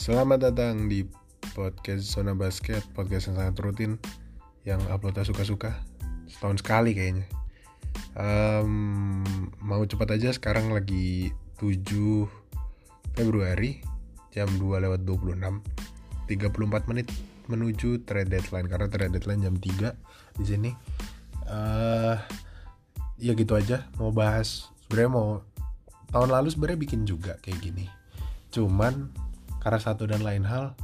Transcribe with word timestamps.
Selamat 0.00 0.48
datang 0.48 0.88
di 0.88 1.04
podcast 1.52 2.08
Zona 2.08 2.32
Basket, 2.32 2.80
podcast 2.96 3.28
yang 3.28 3.36
sangat 3.36 3.60
rutin, 3.60 4.00
yang 4.64 4.80
uploadnya 4.88 5.28
suka-suka, 5.28 5.76
setahun 6.24 6.64
sekali 6.64 6.96
kayaknya. 6.96 7.28
Um, 8.16 9.20
mau 9.60 9.84
cepat 9.84 10.16
aja 10.16 10.32
sekarang 10.32 10.72
lagi 10.72 11.36
7 11.60 11.84
Februari 13.12 13.84
jam 14.32 14.48
2 14.48 14.88
lewat 14.88 15.04
26 15.04 15.36
34 15.36 16.88
menit 16.88 17.12
menuju 17.52 18.00
trade 18.08 18.32
deadline 18.32 18.72
karena 18.72 18.88
trade 18.88 19.12
deadline 19.12 19.44
jam 19.44 19.52
3 19.52 20.40
di 20.40 20.44
sini. 20.48 20.72
Uh, 21.44 22.16
ya 23.20 23.36
gitu 23.36 23.52
aja 23.52 23.84
mau 24.00 24.16
bahas 24.16 24.72
sebenarnya 24.88 25.12
mau 25.12 25.44
tahun 26.08 26.32
lalu 26.32 26.48
sebenarnya 26.56 26.80
bikin 26.88 27.04
juga 27.04 27.36
kayak 27.44 27.60
gini 27.60 27.84
cuman 28.48 29.12
karena 29.60 29.78
satu 29.78 30.08
dan 30.08 30.24
lain 30.24 30.42
hal 30.48 30.74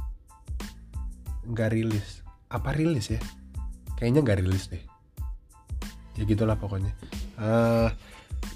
nggak 1.47 1.73
rilis. 1.73 2.21
Apa 2.47 2.75
rilis 2.75 3.11
ya? 3.11 3.21
Kayaknya 3.97 4.21
nggak 4.23 4.39
rilis 4.45 4.69
deh. 4.69 4.83
Ya 6.15 6.23
gitulah 6.23 6.55
pokoknya. 6.59 6.93
Uh, 7.37 7.89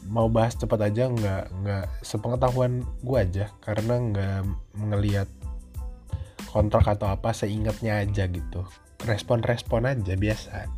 mau 0.10 0.30
bahas 0.30 0.58
cepat 0.58 0.94
aja 0.94 1.10
nggak 1.10 1.44
nggak 1.66 1.86
sepengetahuan 2.06 2.86
gue 3.02 3.18
aja. 3.18 3.46
Karena 3.64 3.98
nggak 3.98 4.40
ngelihat 4.78 5.30
kontrak 6.52 6.86
atau 6.86 7.10
apa 7.10 7.34
seingatnya 7.34 8.04
aja 8.04 8.28
gitu. 8.30 8.68
Respon-respon 9.08 9.90
aja 9.90 10.14
biasa. 10.14 10.70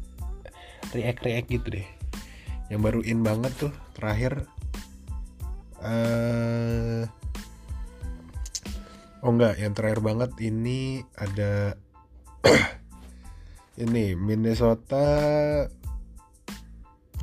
React-react 0.95 1.47
gitu 1.49 1.67
deh. 1.81 1.88
Yang 2.71 2.81
baru 2.81 2.99
in 3.03 3.19
banget 3.25 3.52
tuh 3.59 3.73
terakhir 3.97 4.47
uh, 5.83 7.03
oh 9.23 9.31
enggak. 9.31 9.55
Yang 9.57 9.73
terakhir 9.79 9.99
banget 10.03 10.31
ini 10.43 11.02
ada 11.16 11.79
ini 13.83 14.13
Minnesota 14.19 15.07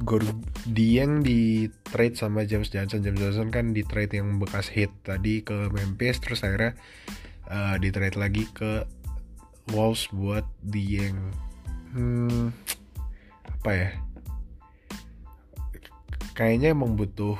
Gordieng 0.00 1.20
di 1.20 1.68
trade 1.92 2.16
sama 2.16 2.48
James 2.48 2.72
Johnson. 2.72 3.04
James 3.04 3.20
Johnson 3.20 3.52
kan 3.52 3.76
di 3.76 3.84
trade 3.84 4.16
yang 4.16 4.40
bekas 4.40 4.72
hit 4.72 4.88
tadi 5.04 5.44
ke 5.44 5.68
Memphis 5.68 6.18
terus 6.24 6.40
akhirnya 6.40 6.72
uh, 7.52 7.76
di 7.76 7.92
trade 7.92 8.16
lagi 8.16 8.48
ke 8.48 8.88
Wolves 9.76 10.08
buat 10.08 10.48
Dieng. 10.64 11.20
Hmm, 11.92 12.48
apa 13.44 13.70
ya? 13.76 13.90
Kayaknya 16.32 16.72
emang 16.72 16.96
butuh 16.96 17.36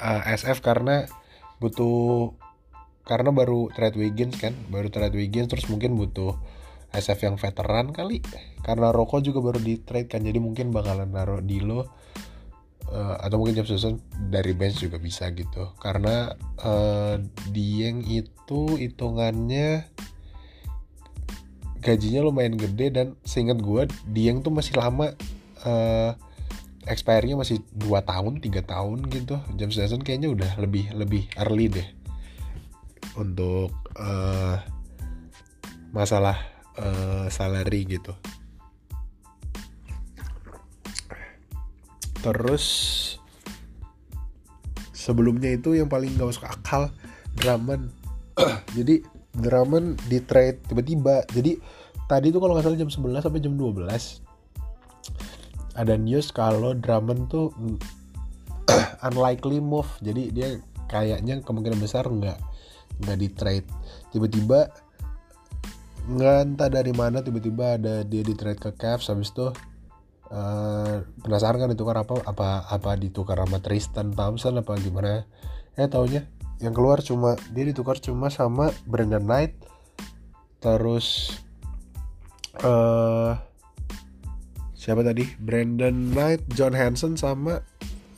uh, 0.00 0.22
eh, 0.24 0.34
SF 0.40 0.64
karena 0.64 1.04
butuh 1.60 2.32
karena 3.04 3.32
baru 3.32 3.72
trade 3.72 3.96
Wiggins 3.98 4.36
kan 4.38 4.52
baru 4.68 4.92
trade 4.92 5.16
Wiggins 5.16 5.48
terus 5.50 5.66
mungkin 5.66 5.96
butuh 5.98 6.36
SF 6.90 7.26
yang 7.26 7.36
veteran 7.38 7.94
kali. 7.94 8.22
Karena 8.60 8.90
Roko 8.90 9.22
juga 9.22 9.40
baru 9.40 9.58
di 9.62 9.80
trade 9.80 10.10
kan 10.10 10.22
jadi 10.22 10.36
mungkin 10.42 10.74
bakalan 10.74 11.10
naruh 11.10 11.40
di 11.40 11.62
lo 11.62 11.80
uh, 11.80 11.86
atau 13.18 13.40
mungkin 13.40 13.56
James 13.56 13.70
Johnson 13.70 14.02
dari 14.30 14.52
bench 14.52 14.82
juga 14.82 14.98
bisa 14.98 15.30
gitu. 15.32 15.74
Karena 15.78 16.34
uh, 16.62 17.16
Dieng 17.50 18.04
itu 18.04 18.76
hitungannya 18.76 19.86
gajinya 21.80 22.20
lumayan 22.20 22.60
gede 22.60 22.92
dan 22.92 23.06
seingat 23.24 23.56
gue 23.62 23.88
Dieng 24.04 24.44
tuh 24.44 24.52
masih 24.52 24.76
lama 24.76 25.16
uh, 25.64 26.12
expirednya 26.84 27.38
masih 27.38 27.62
2 27.78 27.86
tahun 28.02 28.32
3 28.42 28.60
tahun 28.66 28.98
gitu. 29.08 29.38
James 29.56 29.78
Johnson 29.78 30.02
kayaknya 30.02 30.28
udah 30.34 30.50
lebih 30.58 30.90
lebih 30.92 31.30
early 31.38 31.70
deh 31.70 31.99
untuk 33.18 33.74
uh, 33.98 34.60
masalah 35.90 36.38
uh, 36.78 37.26
salary 37.32 37.86
gitu. 37.86 38.14
Terus 42.20 42.64
sebelumnya 44.92 45.48
itu 45.56 45.72
yang 45.72 45.88
paling 45.88 46.12
gak 46.20 46.28
masuk 46.28 46.46
akal 46.46 46.82
Drummond. 47.40 47.88
Jadi 48.76 49.00
Drummond 49.32 49.96
di 50.06 50.20
trade 50.20 50.60
tiba-tiba. 50.68 51.24
Jadi 51.32 51.56
tadi 52.10 52.28
tuh 52.28 52.42
kalau 52.42 52.52
nggak 52.58 52.66
salah 52.66 52.78
jam 52.78 52.90
11 52.90 53.24
sampai 53.24 53.40
jam 53.40 53.54
12 53.54 53.86
ada 55.78 55.94
news 55.94 56.34
kalau 56.34 56.74
Drummond 56.76 57.30
tuh 57.32 57.54
unlikely 59.08 59.62
move. 59.62 59.88
Jadi 60.04 60.34
dia 60.34 60.60
kayaknya 60.90 61.40
kemungkinan 61.40 61.80
besar 61.80 62.04
nggak 62.04 62.49
nggak 62.98 63.18
di 63.18 63.28
trade. 63.30 63.68
Tiba-tiba 64.10 64.66
nggak 66.10 66.38
entah 66.42 66.70
dari 66.72 66.90
mana 66.90 67.22
tiba-tiba 67.22 67.78
ada 67.78 68.02
dia 68.02 68.24
di 68.24 68.34
trade 68.34 68.58
ke 68.58 68.74
Cavs 68.74 69.12
habis 69.12 69.30
itu 69.30 69.52
uh, 70.32 70.94
penasaran 71.22 71.60
kan 71.60 71.70
ditukar 71.70 72.02
apa 72.02 72.24
apa 72.24 72.66
apa 72.66 72.90
ditukar 72.98 73.38
sama 73.38 73.62
Tristan 73.62 74.10
Thompson 74.10 74.58
apa 74.58 74.74
gimana. 74.80 75.28
Eh 75.78 75.86
taunya 75.86 76.26
yang 76.60 76.74
keluar 76.76 77.00
cuma 77.00 77.36
dia 77.54 77.64
ditukar 77.64 77.96
cuma 78.02 78.28
sama 78.28 78.74
Brandon 78.84 79.22
Knight 79.22 79.56
terus 80.60 81.32
uh, 82.60 83.36
siapa 84.76 85.00
tadi? 85.04 85.24
Brandon 85.40 85.92
Knight 85.92 86.44
John 86.52 86.76
Hanson 86.76 87.16
sama 87.16 87.64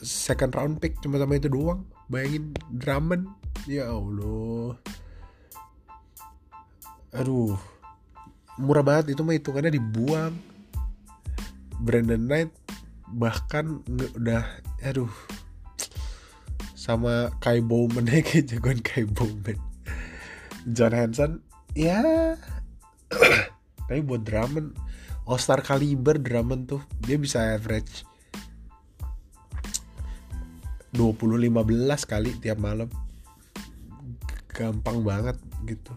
second 0.03 0.51
round 0.55 0.83
pick 0.83 0.99
cuma 0.99 1.19
sama 1.19 1.39
itu 1.39 1.47
doang. 1.47 1.87
Bayangin 2.11 2.51
Drummond 2.71 3.42
ya 3.69 3.91
Allah. 3.91 4.77
Aduh. 7.15 7.55
Murah 8.61 8.85
banget 8.85 9.17
itu 9.17 9.21
mah 9.25 9.33
hitungannya 9.33 9.73
dibuang. 9.73 10.33
Brandon 11.81 12.21
Knight 12.21 12.51
bahkan 13.09 13.81
udah 13.89 14.45
aduh. 14.85 15.11
Sama 16.77 17.31
Kai 17.39 17.63
Bowman 17.63 18.09
ya 18.11 18.19
kayak 18.21 18.45
jagoan 18.51 18.79
Kai 18.83 19.07
Bowman. 19.07 19.57
John 20.69 20.93
Hanson 20.93 21.41
ya. 21.73 22.35
Tapi 23.87 23.99
buat 23.99 24.23
Drummond 24.23 24.73
All 25.23 25.39
Star 25.39 25.63
kaliber 25.63 26.19
Drummond 26.19 26.67
tuh 26.67 26.81
dia 26.99 27.15
bisa 27.15 27.55
average 27.55 28.03
20-15 30.93 31.49
kali 32.05 32.31
tiap 32.37 32.59
malam 32.59 32.91
gampang 34.53 35.01
banget 35.01 35.37
gitu. 35.65 35.93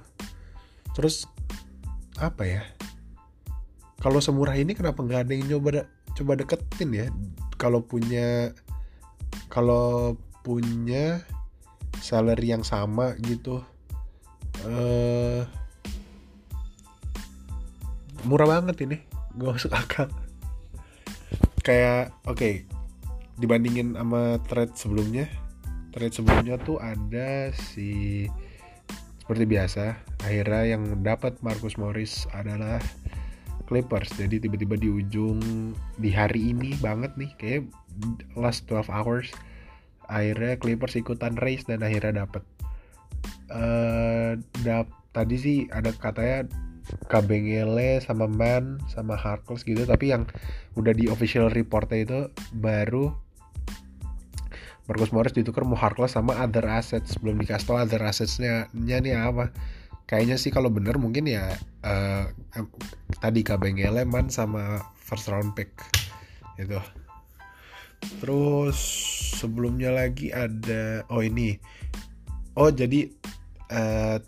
Terus 0.97 1.29
apa 2.17 2.49
ya? 2.49 2.63
Kalau 4.01 4.21
semurah 4.21 4.57
ini 4.57 4.73
kenapa 4.73 5.05
nggak 5.05 5.29
ada 5.29 5.33
yang 5.37 5.45
nyoba 5.57 5.85
coba 6.17 6.33
deketin 6.41 6.91
ya? 6.93 7.07
Kalau 7.61 7.85
punya 7.85 8.53
kalau 9.53 10.17
punya 10.41 11.21
salary 12.01 12.55
yang 12.55 12.63
sama 12.63 13.17
gitu 13.25 13.61
uh, 14.65 15.43
murah 18.25 18.49
banget 18.59 18.77
ini. 18.89 18.97
Gak 19.37 19.53
masuk 19.53 19.73
akal. 19.77 20.09
Kayak 21.61 22.15
oke 22.25 22.39
okay, 22.39 22.55
dibandingin 23.37 23.95
sama 23.99 24.41
trade 24.47 24.75
sebelumnya. 24.79 25.27
Trade 25.93 26.15
sebelumnya 26.15 26.57
tuh 26.61 26.79
ada 26.81 27.51
si 27.53 28.29
seperti 29.27 29.45
biasa 29.51 29.99
akhirnya 30.23 30.79
yang 30.79 31.03
dapat 31.03 31.35
Marcus 31.43 31.75
Morris 31.75 32.31
adalah 32.31 32.79
Clippers. 33.67 34.15
Jadi 34.15 34.39
tiba-tiba 34.39 34.79
di 34.79 34.87
ujung 34.87 35.43
di 35.99 36.15
hari 36.15 36.55
ini 36.55 36.79
banget 36.79 37.11
nih 37.19 37.35
kayak 37.35 37.63
last 38.39 38.71
12 38.71 38.87
hours 38.87 39.35
akhirnya 40.07 40.55
Clippers 40.63 40.95
ikutan 40.95 41.35
race 41.43 41.67
dan 41.67 41.83
akhirnya 41.83 42.23
dapat 42.23 42.47
uh, 43.51 44.39
dap 44.63 44.87
tadi 45.11 45.35
sih 45.35 45.59
ada 45.75 45.91
katanya 45.91 46.47
Kabengele 47.11 47.99
sama 47.99 48.31
Man 48.31 48.79
sama 48.87 49.19
Harkless 49.19 49.67
gitu 49.67 49.83
tapi 49.83 50.15
yang 50.15 50.31
udah 50.79 50.95
di 50.95 51.11
official 51.11 51.51
reportnya 51.51 51.99
itu 52.07 52.21
baru 52.55 53.11
Marcus 54.87 55.11
Morris 55.11 55.35
ditukar 55.35 55.67
mau 55.67 55.75
Harkless 55.75 56.15
sama 56.15 56.39
other 56.39 56.63
assets. 56.71 57.19
Belum 57.19 57.43
dikasih 57.43 57.67
tau 57.67 57.79
other 57.79 58.03
assetsnya 58.07 58.71
nih 58.73 59.19
apa. 59.19 59.51
Kayaknya 60.07 60.39
sih 60.39 60.55
kalau 60.55 60.71
bener 60.71 60.95
mungkin 61.03 61.27
ya 61.27 61.59
uh, 61.83 62.31
tadi 63.19 63.43
Kabengele 63.43 64.07
Man 64.07 64.31
sama 64.31 64.79
first 64.95 65.27
round 65.27 65.59
pick. 65.59 65.75
Itu 66.55 66.79
terus 68.23 68.79
sebelumnya 69.43 69.91
lagi 69.91 70.31
ada 70.31 71.03
oh 71.11 71.27
ini. 71.27 71.59
Oh 72.55 72.71
jadi 72.71 73.11
uh, 73.75 74.23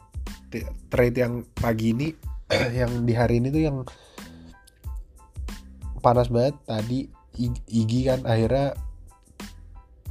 trade 0.90 1.16
yang 1.22 1.46
pagi 1.54 1.94
ini 1.94 2.10
yang 2.82 3.06
di 3.06 3.14
hari 3.14 3.38
ini 3.38 3.54
tuh 3.54 3.62
yang 3.62 3.78
panas 6.02 6.26
banget. 6.26 6.58
Tadi 6.66 7.06
Igi 7.70 8.10
kan 8.10 8.26
akhirnya 8.26 8.74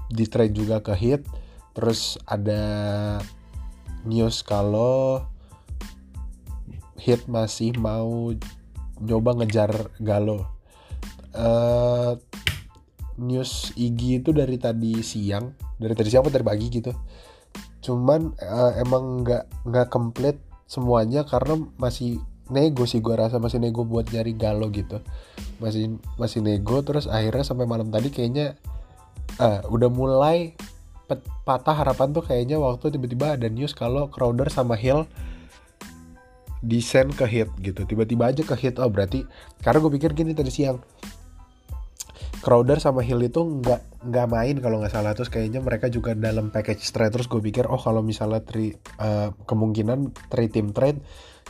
di 0.07 0.25
trade 0.27 0.55
juga 0.55 0.79
ke 0.83 0.93
hit 0.95 1.23
terus 1.77 2.17
ada 2.25 2.61
news 4.07 4.41
kalau 4.41 5.21
Hit 6.97 7.29
masih 7.29 7.77
mau 7.77 8.33
nyoba 8.97 9.37
ngejar 9.37 9.93
Galo. 10.01 10.49
Uh, 11.37 12.17
news 13.21 13.71
Igi 13.77 14.17
itu 14.17 14.33
dari 14.33 14.57
tadi 14.57 15.05
siang, 15.05 15.53
dari 15.77 15.93
tadi 15.93 16.09
siang 16.09 16.25
atau 16.25 16.33
dari 16.33 16.43
pagi 16.43 16.67
gitu. 16.73 16.89
Cuman 17.85 18.33
uh, 18.41 18.73
emang 18.81 19.21
nggak 19.21 19.69
nggak 19.69 19.87
komplit 19.93 20.41
semuanya 20.65 21.21
karena 21.23 21.61
masih 21.77 22.17
nego 22.49 22.89
sih 22.89 22.99
gue 22.99 23.13
rasa 23.13 23.37
masih 23.37 23.61
nego 23.61 23.85
buat 23.85 24.09
nyari 24.09 24.33
Galo 24.33 24.73
gitu. 24.73 24.97
Masih 25.61 26.01
masih 26.17 26.41
nego 26.41 26.81
terus 26.81 27.05
akhirnya 27.05 27.45
sampai 27.45 27.69
malam 27.69 27.93
tadi 27.93 28.09
kayaknya 28.09 28.57
uh, 29.39 29.61
udah 29.67 29.89
mulai 29.91 30.55
patah 31.47 31.75
harapan 31.79 32.11
tuh 32.11 32.23
kayaknya 32.27 32.59
waktu 32.59 32.91
tiba-tiba 32.91 33.39
ada 33.39 33.47
news 33.47 33.71
kalau 33.71 34.11
Crowder 34.11 34.51
sama 34.51 34.75
Hill 34.75 35.07
desain 36.59 37.07
ke 37.13 37.23
hit 37.23 37.49
gitu. 37.63 37.87
Tiba-tiba 37.87 38.27
aja 38.27 38.43
ke 38.43 38.55
hit 38.59 38.75
oh 38.81 38.91
berarti 38.91 39.23
karena 39.63 39.79
gue 39.79 39.91
pikir 39.95 40.11
gini 40.11 40.35
tadi 40.35 40.51
siang. 40.51 40.83
Crowder 42.43 42.79
sama 42.79 43.01
Hill 43.03 43.23
itu 43.23 43.39
nggak 43.39 44.07
nggak 44.11 44.27
main 44.27 44.55
kalau 44.59 44.83
nggak 44.83 44.91
salah. 44.91 45.15
Terus 45.15 45.31
kayaknya 45.31 45.63
mereka 45.63 45.87
juga 45.87 46.11
dalam 46.11 46.51
package 46.51 46.83
trade. 46.91 47.15
Terus 47.15 47.27
gue 47.31 47.39
pikir 47.39 47.63
oh 47.71 47.79
kalau 47.79 48.03
misalnya 48.03 48.43
tri, 48.43 48.75
uh, 48.99 49.31
kemungkinan 49.47 50.11
trade 50.27 50.51
team 50.51 50.75
trade 50.75 50.99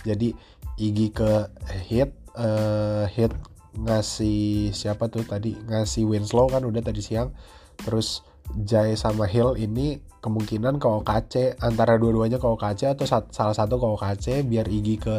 jadi 0.05 0.37
Igi 0.77 1.09
ke 1.09 1.49
hit 1.89 2.13
uh, 2.37 3.09
hit 3.09 3.33
ngasih 3.73 4.69
siapa 4.69 5.09
tuh 5.09 5.25
tadi? 5.25 5.57
Ngasih 5.57 6.05
Winslow 6.05 6.53
kan 6.53 6.61
udah 6.61 6.85
tadi 6.85 7.01
siang 7.01 7.33
terus 7.81 8.25
Jai 8.63 8.95
sama 8.95 9.27
Hill 9.27 9.59
ini 9.59 9.99
kemungkinan 10.23 10.79
ke 10.79 10.87
OKC 10.87 11.33
antara 11.61 11.99
dua-duanya 11.99 12.39
ke 12.39 12.47
OKC 12.47 12.95
atau 12.95 13.05
salah 13.07 13.55
satu 13.55 13.75
ke 13.77 13.85
OKC 13.85 14.25
biar 14.47 14.65
Igi 14.71 14.95
ke 14.97 15.15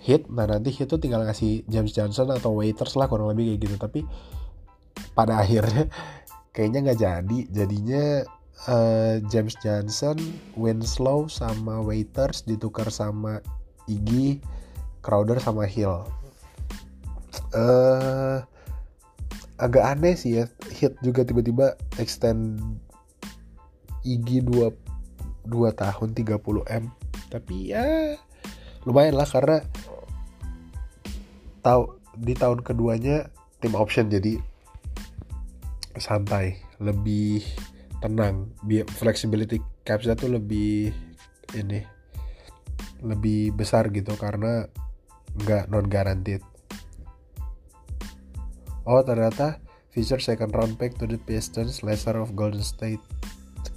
hit 0.00 0.32
nah 0.32 0.48
nanti 0.48 0.72
hit 0.72 0.88
tuh 0.88 0.96
tinggal 0.96 1.22
ngasih 1.28 1.68
James 1.68 1.92
Johnson 1.92 2.32
atau 2.32 2.56
waiters 2.56 2.96
lah 2.96 3.06
kurang 3.08 3.28
lebih 3.32 3.52
kayak 3.52 3.60
gitu. 3.64 3.76
Tapi 3.76 4.00
pada 5.12 5.38
akhirnya 5.44 5.92
kayaknya 6.56 6.78
nggak 6.90 7.00
jadi. 7.00 7.38
Jadinya 7.52 8.04
uh, 8.68 9.14
James 9.28 9.54
Johnson 9.60 10.16
Winslow 10.56 11.28
sama 11.28 11.84
waiters 11.84 12.48
ditukar 12.48 12.88
sama 12.88 13.44
Igi 13.86 14.40
Crowder 15.04 15.36
sama 15.40 15.68
Hill. 15.68 16.04
Uh, 17.50 18.42
agak 19.60 19.84
aneh 19.84 20.16
sih 20.16 20.40
ya 20.40 20.44
hit 20.72 20.96
juga 21.04 21.22
tiba-tiba 21.22 21.76
extend 22.00 22.58
IG 24.02 24.40
2 24.48 24.72
2 25.48 25.52
tahun 25.76 26.08
30 26.16 26.40
M. 26.66 26.84
Tapi 27.28 27.56
ya 27.76 28.16
lumayan 28.88 29.20
lah 29.20 29.28
karena 29.28 29.60
tahu 31.60 32.00
di 32.16 32.32
tahun 32.32 32.64
keduanya 32.64 33.28
tim 33.60 33.76
option 33.76 34.08
jadi 34.08 34.40
santai 36.00 36.56
lebih 36.80 37.44
tenang. 38.00 38.48
Biar 38.64 38.88
flexibility 38.88 39.60
capsnya 39.84 40.16
tuh 40.16 40.40
lebih 40.40 40.92
ini 41.52 41.84
lebih 43.00 43.56
besar 43.56 43.88
gitu 43.92 44.16
karena 44.16 44.68
nggak 45.40 45.72
non 45.72 45.88
guaranteed 45.88 46.44
oh 48.86 49.00
ternyata 49.02 49.60
feature 49.90 50.22
second 50.22 50.54
round 50.54 50.78
pick 50.78 50.94
to 50.96 51.04
the 51.04 51.18
Pistons 51.18 51.82
lesser 51.82 52.16
of 52.16 52.32
Golden 52.38 52.62
State. 52.62 53.02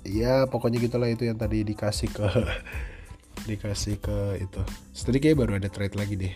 Ya 0.03 0.45
pokoknya 0.47 0.83
gitulah 0.83 1.09
itu 1.09 1.27
yang 1.27 1.39
tadi 1.39 1.65
dikasih 1.65 2.09
ke 2.11 2.27
dikasih 3.49 3.97
ke 3.99 4.39
itu. 4.39 4.61
Tadi 4.93 5.17
baru 5.33 5.57
ada 5.57 5.67
trade 5.71 5.97
lagi 5.97 6.15
deh. 6.15 6.35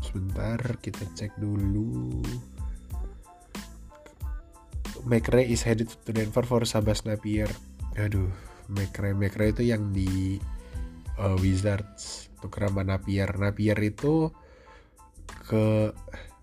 Sebentar 0.00 0.58
kita 0.80 1.04
cek 1.12 1.36
dulu. 1.36 2.24
McRae 5.06 5.46
is 5.46 5.62
headed 5.62 5.88
to 6.04 6.10
Denver 6.10 6.42
for 6.42 6.64
Sabas 6.64 7.06
Napier. 7.06 7.48
Aduh 8.00 8.32
McRae 8.68 9.16
McRae 9.16 9.52
itu 9.56 9.64
yang 9.64 9.92
di 9.92 10.36
uh, 11.18 11.36
Wizards 11.40 12.28
tukeran 12.40 12.72
sama 12.72 12.82
Napier. 12.86 13.28
Napier 13.36 13.78
itu 13.82 14.30
ke 15.48 15.92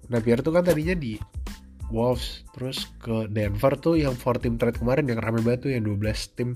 Napier 0.10 0.42
tuh 0.42 0.54
kan 0.54 0.64
tadinya 0.66 0.94
di 0.94 1.18
Wolves 1.94 2.42
terus 2.58 2.90
ke 2.98 3.30
Denver 3.30 3.78
tuh 3.78 3.98
yang 3.98 4.18
4 4.18 4.42
team 4.42 4.56
trade 4.58 4.82
kemarin 4.82 5.06
yang 5.06 5.22
rame 5.22 5.42
banget 5.46 5.70
tuh 5.70 5.72
yang 5.74 5.86
12 5.86 6.36
tim. 6.38 6.50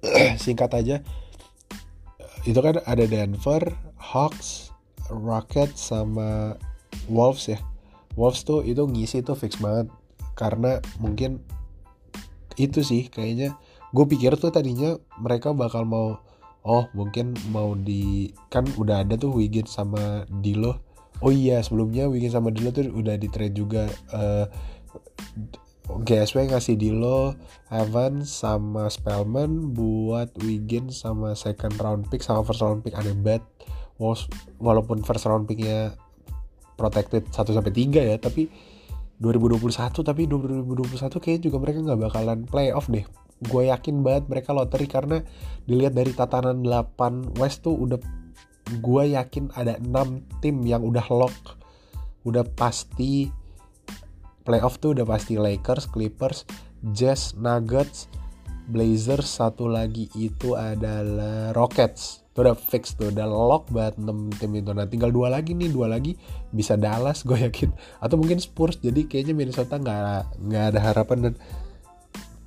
Singkat 0.44 0.70
aja 0.72 0.96
itu 2.46 2.62
kan 2.62 2.78
ada 2.86 3.04
Denver, 3.10 3.74
Hawks, 3.98 4.70
Rockets 5.10 5.90
sama 5.90 6.54
Wolves 7.10 7.50
ya. 7.50 7.58
Wolves 8.14 8.46
tuh 8.46 8.62
itu 8.62 8.86
ngisi 8.86 9.20
tuh 9.26 9.34
fix 9.34 9.58
banget 9.58 9.90
karena 10.38 10.78
mungkin 11.02 11.42
itu 12.56 12.80
sih 12.86 13.10
kayaknya. 13.10 13.58
Gue 13.90 14.06
pikir 14.06 14.38
tuh 14.38 14.54
tadinya 14.54 14.94
mereka 15.18 15.50
bakal 15.52 15.84
mau 15.84 16.22
oh 16.66 16.84
mungkin 16.94 17.34
mau 17.50 17.74
di 17.74 18.30
kan 18.50 18.66
udah 18.78 19.06
ada 19.06 19.14
tuh 19.18 19.34
Wiggins 19.34 19.70
sama 19.70 20.26
Dilo 20.42 20.85
oh 21.24 21.32
iya 21.32 21.62
sebelumnya 21.64 22.08
Wiggins 22.10 22.36
sama 22.36 22.52
Dilo 22.52 22.72
tuh 22.72 22.88
udah 22.92 23.16
di 23.16 23.28
trade 23.32 23.56
juga 23.56 23.88
uh, 24.12 24.44
eh, 24.44 25.64
GSW 25.86 26.50
ngasih 26.50 26.74
Dilo, 26.74 27.38
Evans 27.70 28.26
sama 28.26 28.90
Spellman 28.90 29.70
buat 29.70 30.34
Wiggins 30.42 30.98
sama 30.98 31.38
second 31.38 31.78
round 31.78 32.10
pick 32.10 32.26
sama 32.26 32.42
first 32.42 32.62
round 32.62 32.82
pick 32.82 32.98
aneh 32.98 33.14
banget. 33.14 33.46
Walaupun 34.58 35.06
first 35.06 35.30
round 35.30 35.46
picknya 35.46 35.94
protected 36.74 37.30
1 37.30 37.38
sampai 37.38 37.72
3 37.72 38.02
ya, 38.02 38.16
tapi 38.18 38.50
2021 39.22 39.72
tapi 40.04 40.28
2021 40.28 41.22
kayaknya 41.22 41.42
juga 41.48 41.56
mereka 41.62 41.78
nggak 41.80 42.00
bakalan 42.10 42.38
playoff 42.50 42.90
deh. 42.90 43.06
Gue 43.46 43.70
yakin 43.70 44.02
banget 44.02 44.26
mereka 44.26 44.50
lottery 44.52 44.90
karena 44.90 45.22
dilihat 45.70 45.94
dari 45.94 46.12
tatanan 46.12 46.66
8 46.66 47.38
West 47.38 47.62
tuh 47.62 47.78
udah 47.78 48.25
gue 48.66 49.02
yakin 49.14 49.54
ada 49.54 49.78
6 49.78 50.42
tim 50.42 50.56
yang 50.66 50.82
udah 50.82 51.06
lock 51.10 51.34
udah 52.26 52.42
pasti 52.58 53.30
playoff 54.42 54.78
tuh 54.82 54.94
udah 54.94 55.06
pasti 55.06 55.38
Lakers, 55.38 55.90
Clippers, 55.90 56.46
Jazz, 56.94 57.34
Nuggets, 57.34 58.10
Blazers, 58.66 59.26
satu 59.26 59.66
lagi 59.70 60.10
itu 60.18 60.58
adalah 60.58 61.54
Rockets. 61.54 62.26
Itu 62.30 62.46
udah 62.46 62.58
fix 62.58 62.94
tuh, 62.94 63.14
udah 63.14 63.26
lock 63.26 63.70
banget 63.70 63.98
6 64.02 64.38
tim 64.42 64.50
itu. 64.58 64.70
Nah 64.74 64.86
tinggal 64.86 65.10
dua 65.10 65.30
lagi 65.30 65.54
nih, 65.54 65.70
dua 65.70 65.90
lagi 65.90 66.18
bisa 66.50 66.74
Dallas 66.74 67.22
gue 67.28 67.46
yakin. 67.46 67.70
Atau 68.02 68.18
mungkin 68.18 68.42
Spurs, 68.42 68.78
jadi 68.78 69.06
kayaknya 69.06 69.34
Minnesota 69.34 69.78
nggak 69.78 70.42
nggak 70.46 70.64
ada 70.74 70.80
harapan 70.82 71.18
dan 71.30 71.34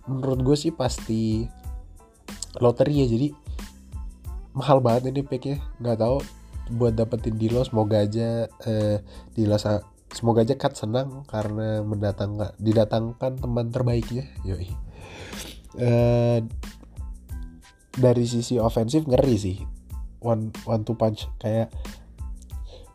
menurut 0.07 0.39
gue 0.43 0.57
sih 0.59 0.71
pasti 0.75 1.47
lottery 2.59 3.03
ya. 3.03 3.07
Jadi 3.11 3.27
mahal 4.59 4.83
banget 4.83 5.15
ini 5.15 5.23
picknya. 5.23 5.63
Nggak 5.79 5.97
tahu 6.03 6.17
buat 6.75 6.93
dapetin 6.93 7.39
Dilo 7.39 7.63
semoga 7.65 8.03
aja 8.03 8.45
eh, 8.67 9.01
Dilo 9.33 9.57
semoga 10.13 10.45
aja 10.45 10.53
Kat 10.53 10.77
senang 10.77 11.25
karena 11.25 11.81
mendatangkan 11.81 12.59
didatangkan 12.59 13.39
teman 13.39 13.71
terbaiknya. 13.71 14.27
Yoi. 14.43 14.67
Eh, 15.79 16.39
dari 17.95 18.25
sisi 18.27 18.59
ofensif 18.59 19.07
ngeri 19.07 19.35
sih. 19.39 19.57
One 20.19 20.51
one 20.67 20.83
two 20.83 20.99
punch. 20.99 21.31
Kayak 21.39 21.71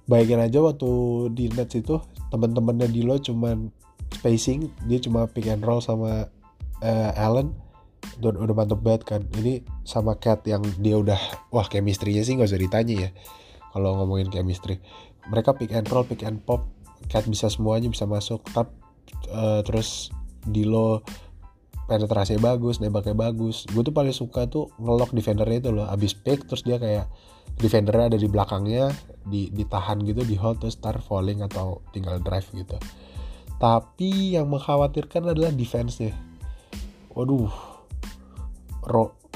bayangin 0.04 0.44
aja 0.44 0.61
waktu 0.61 0.90
di 1.33 1.49
Nets 1.49 1.80
itu 1.80 1.97
teman-temannya 2.28 2.92
Dilo 2.92 3.16
cuman 3.16 3.73
spacing 4.12 4.68
dia 4.85 5.00
cuma 5.00 5.25
pick 5.25 5.49
and 5.49 5.64
roll 5.64 5.80
sama 5.80 6.28
uh, 6.85 7.11
Allen 7.16 7.56
udah, 8.20 8.40
udah 8.40 8.54
mantep 8.54 8.80
banget 8.80 9.02
kan. 9.04 9.20
Ini 9.34 9.64
sama 9.84 10.16
Cat 10.16 10.46
yang 10.46 10.62
dia 10.80 10.96
udah 10.96 11.18
wah 11.50 11.66
chemistry-nya 11.66 12.23
sih 12.25 12.38
nggak 12.38 12.50
usah 12.50 12.61
ditanya 12.61 12.94
ya 13.08 13.11
kalau 13.75 13.99
ngomongin 13.99 14.30
chemistry. 14.30 14.78
Mereka 15.28 15.56
pick 15.58 15.75
and 15.75 15.88
roll 15.90 16.06
pick 16.06 16.23
and 16.23 16.40
pop. 16.44 16.68
Cat 17.11 17.26
bisa 17.26 17.50
semuanya 17.50 17.90
bisa 17.90 18.06
masuk. 18.06 18.44
Tap 18.54 18.70
uh, 19.28 19.61
terus 19.66 20.14
Dilo 20.44 21.00
penetrasi 21.84 22.40
bagus 22.40 22.80
nembaknya 22.80 23.12
bagus. 23.12 23.68
Gue 23.68 23.84
tuh 23.84 23.92
paling 23.92 24.14
suka 24.14 24.49
tuh 24.49 24.73
ngelok 24.80 25.12
defendernya 25.12 25.58
itu 25.68 25.70
loh. 25.73 25.87
Abis 25.88 26.16
pick 26.16 26.46
terus 26.49 26.64
dia 26.64 26.80
kayak 26.80 27.08
defendernya 27.61 28.14
ada 28.14 28.18
di 28.18 28.28
belakangnya 28.28 28.94
di 29.25 29.49
ditahan 29.52 30.00
gitu 30.04 30.25
di 30.25 30.37
hold 30.37 30.61
terus 30.61 30.76
start 30.76 31.00
falling 31.04 31.44
atau 31.44 31.84
tinggal 31.92 32.20
drive 32.20 32.49
gitu. 32.52 32.76
Tapi 33.61 34.37
yang 34.37 34.50
mengkhawatirkan 34.50 35.30
adalah 35.30 35.52
defense-nya. 35.54 36.12
Waduh 37.14 37.74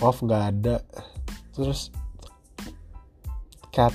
off 0.02 0.23
nggak 0.23 0.45
ada. 0.55 0.76
Terus 1.52 1.90
cat 3.75 3.95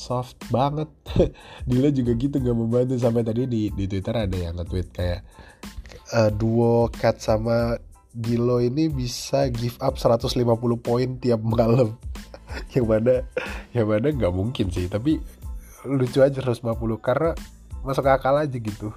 soft 0.00 0.40
banget. 0.48 0.88
Dila 1.68 1.92
juga 1.92 2.16
gitu 2.16 2.40
nggak 2.40 2.56
membantu 2.56 2.94
sampai 2.96 3.20
tadi 3.20 3.44
di 3.44 3.68
di 3.68 3.84
Twitter 3.84 4.16
ada 4.16 4.36
yang 4.36 4.56
nge-tweet 4.56 4.88
kayak 4.90 5.20
uh, 6.16 6.30
duo 6.32 6.88
Cat 6.88 7.20
sama 7.20 7.76
Dilo 8.10 8.58
ini 8.58 8.90
bisa 8.90 9.46
give 9.52 9.78
up 9.78 10.00
150 10.00 10.34
poin 10.80 11.08
tiap 11.22 11.40
malam. 11.44 11.94
Yang 12.74 12.86
mana 12.90 13.14
yang 13.70 13.86
mana 13.86 14.10
nggak 14.10 14.34
mungkin 14.34 14.74
sih. 14.74 14.90
Tapi 14.90 15.22
lucu 15.86 16.18
aja 16.18 16.42
150 16.42 16.74
karena 16.98 17.30
masuk 17.86 18.10
akal 18.10 18.34
aja 18.34 18.58
gitu. 18.58 18.90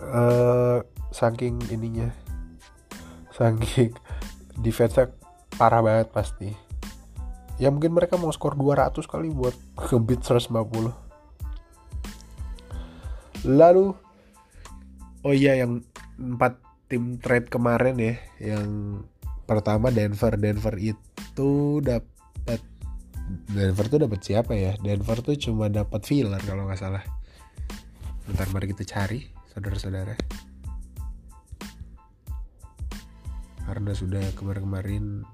Uh, 0.00 0.80
saking 1.12 1.60
ininya 1.68 2.08
saking 3.36 3.92
defense 4.64 4.96
parah 5.56 5.84
banget 5.84 6.08
pasti. 6.12 6.50
Ya 7.60 7.68
mungkin 7.68 7.92
mereka 7.94 8.16
mau 8.16 8.32
skor 8.32 8.56
200 8.56 9.04
kali 9.04 9.30
buat 9.30 9.54
ngebit 9.92 10.24
150 10.24 11.12
lalu 13.42 13.90
oh 15.26 15.34
iya 15.34 15.58
yang 15.58 15.82
empat 16.14 16.62
tim 16.86 17.18
trade 17.18 17.50
kemarin 17.50 17.98
ya 17.98 18.14
yang 18.38 19.02
pertama 19.46 19.90
Denver. 19.90 20.38
Denver 20.38 20.78
itu 20.78 21.82
dapat 21.82 22.60
Denver 23.50 23.86
tuh 23.90 24.00
dapat 24.06 24.20
siapa 24.22 24.52
ya? 24.54 24.78
Denver 24.78 25.18
tuh 25.24 25.34
cuma 25.38 25.66
dapat 25.66 26.06
filler 26.06 26.42
kalau 26.46 26.68
nggak 26.68 26.80
salah. 26.80 27.02
Bentar 28.28 28.46
mari 28.54 28.70
kita 28.70 28.86
cari 28.86 29.26
saudara-saudara 29.50 30.14
karena 33.72 33.96
sudah 33.96 34.20
kemarin-kemarin. 34.36 35.24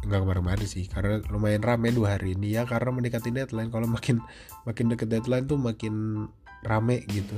Nggak 0.00 0.20
kemarin-kemarin 0.24 0.64
sih 0.64 0.88
karena 0.88 1.20
lumayan 1.28 1.60
rame 1.60 1.92
dua 1.92 2.16
hari 2.16 2.32
ini 2.32 2.56
ya 2.56 2.64
karena 2.64 2.88
mendekati 2.88 3.28
deadline. 3.28 3.68
Kalau 3.68 3.84
makin 3.84 4.24
makin 4.64 4.88
deket 4.88 5.12
deadline 5.12 5.44
tuh 5.44 5.60
makin 5.60 6.24
rame 6.64 7.04
gitu. 7.12 7.36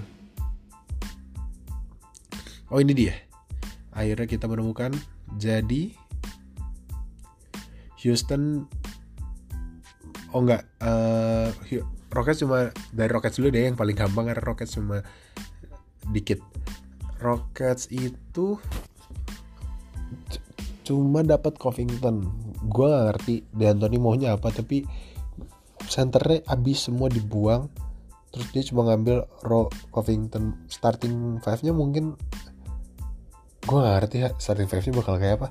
Oh 2.71 2.79
ini 2.79 2.95
dia. 2.95 3.19
Akhirnya 3.91 4.31
kita 4.31 4.47
menemukan 4.47 4.95
jadi 5.35 5.91
Houston 7.99 8.71
oh 10.31 10.39
enggak 10.47 10.63
uh, 10.87 11.51
Rockets 12.15 12.47
cuma 12.47 12.71
dari 12.95 13.11
Rockets 13.11 13.43
dulu 13.43 13.51
deh 13.51 13.67
yang 13.67 13.75
paling 13.75 13.99
gampang 13.99 14.31
karena 14.31 14.39
Rockets 14.39 14.79
cuma 14.79 15.03
dikit 16.15 16.41
Rockets 17.19 17.91
itu 17.91 18.59
cuma 20.87 21.21
dapat 21.27 21.59
Covington. 21.59 22.25
Gue 22.71 22.87
gak 22.89 23.05
ngerti 23.13 23.35
D'Antoni 23.53 23.99
maunya 24.01 24.39
apa 24.39 24.49
tapi 24.55 24.87
centernya 25.89 26.45
abis 26.49 26.89
semua 26.89 27.09
dibuang 27.09 27.69
terus 28.29 28.45
dia 28.53 28.61
cuma 28.65 28.89
ngambil 28.89 29.27
Ro 29.45 29.69
Covington. 29.91 30.65
Starting 30.71 31.43
five 31.43 31.61
nya 31.67 31.75
mungkin 31.75 32.15
gue 33.67 33.77
gak 33.77 33.95
ngerti 34.01 34.17
ya 34.25 34.31
starting 34.39 34.71
five 34.71 34.87
nya 34.87 34.95
bakal 34.97 35.15
kayak 35.19 35.37
apa. 35.43 35.49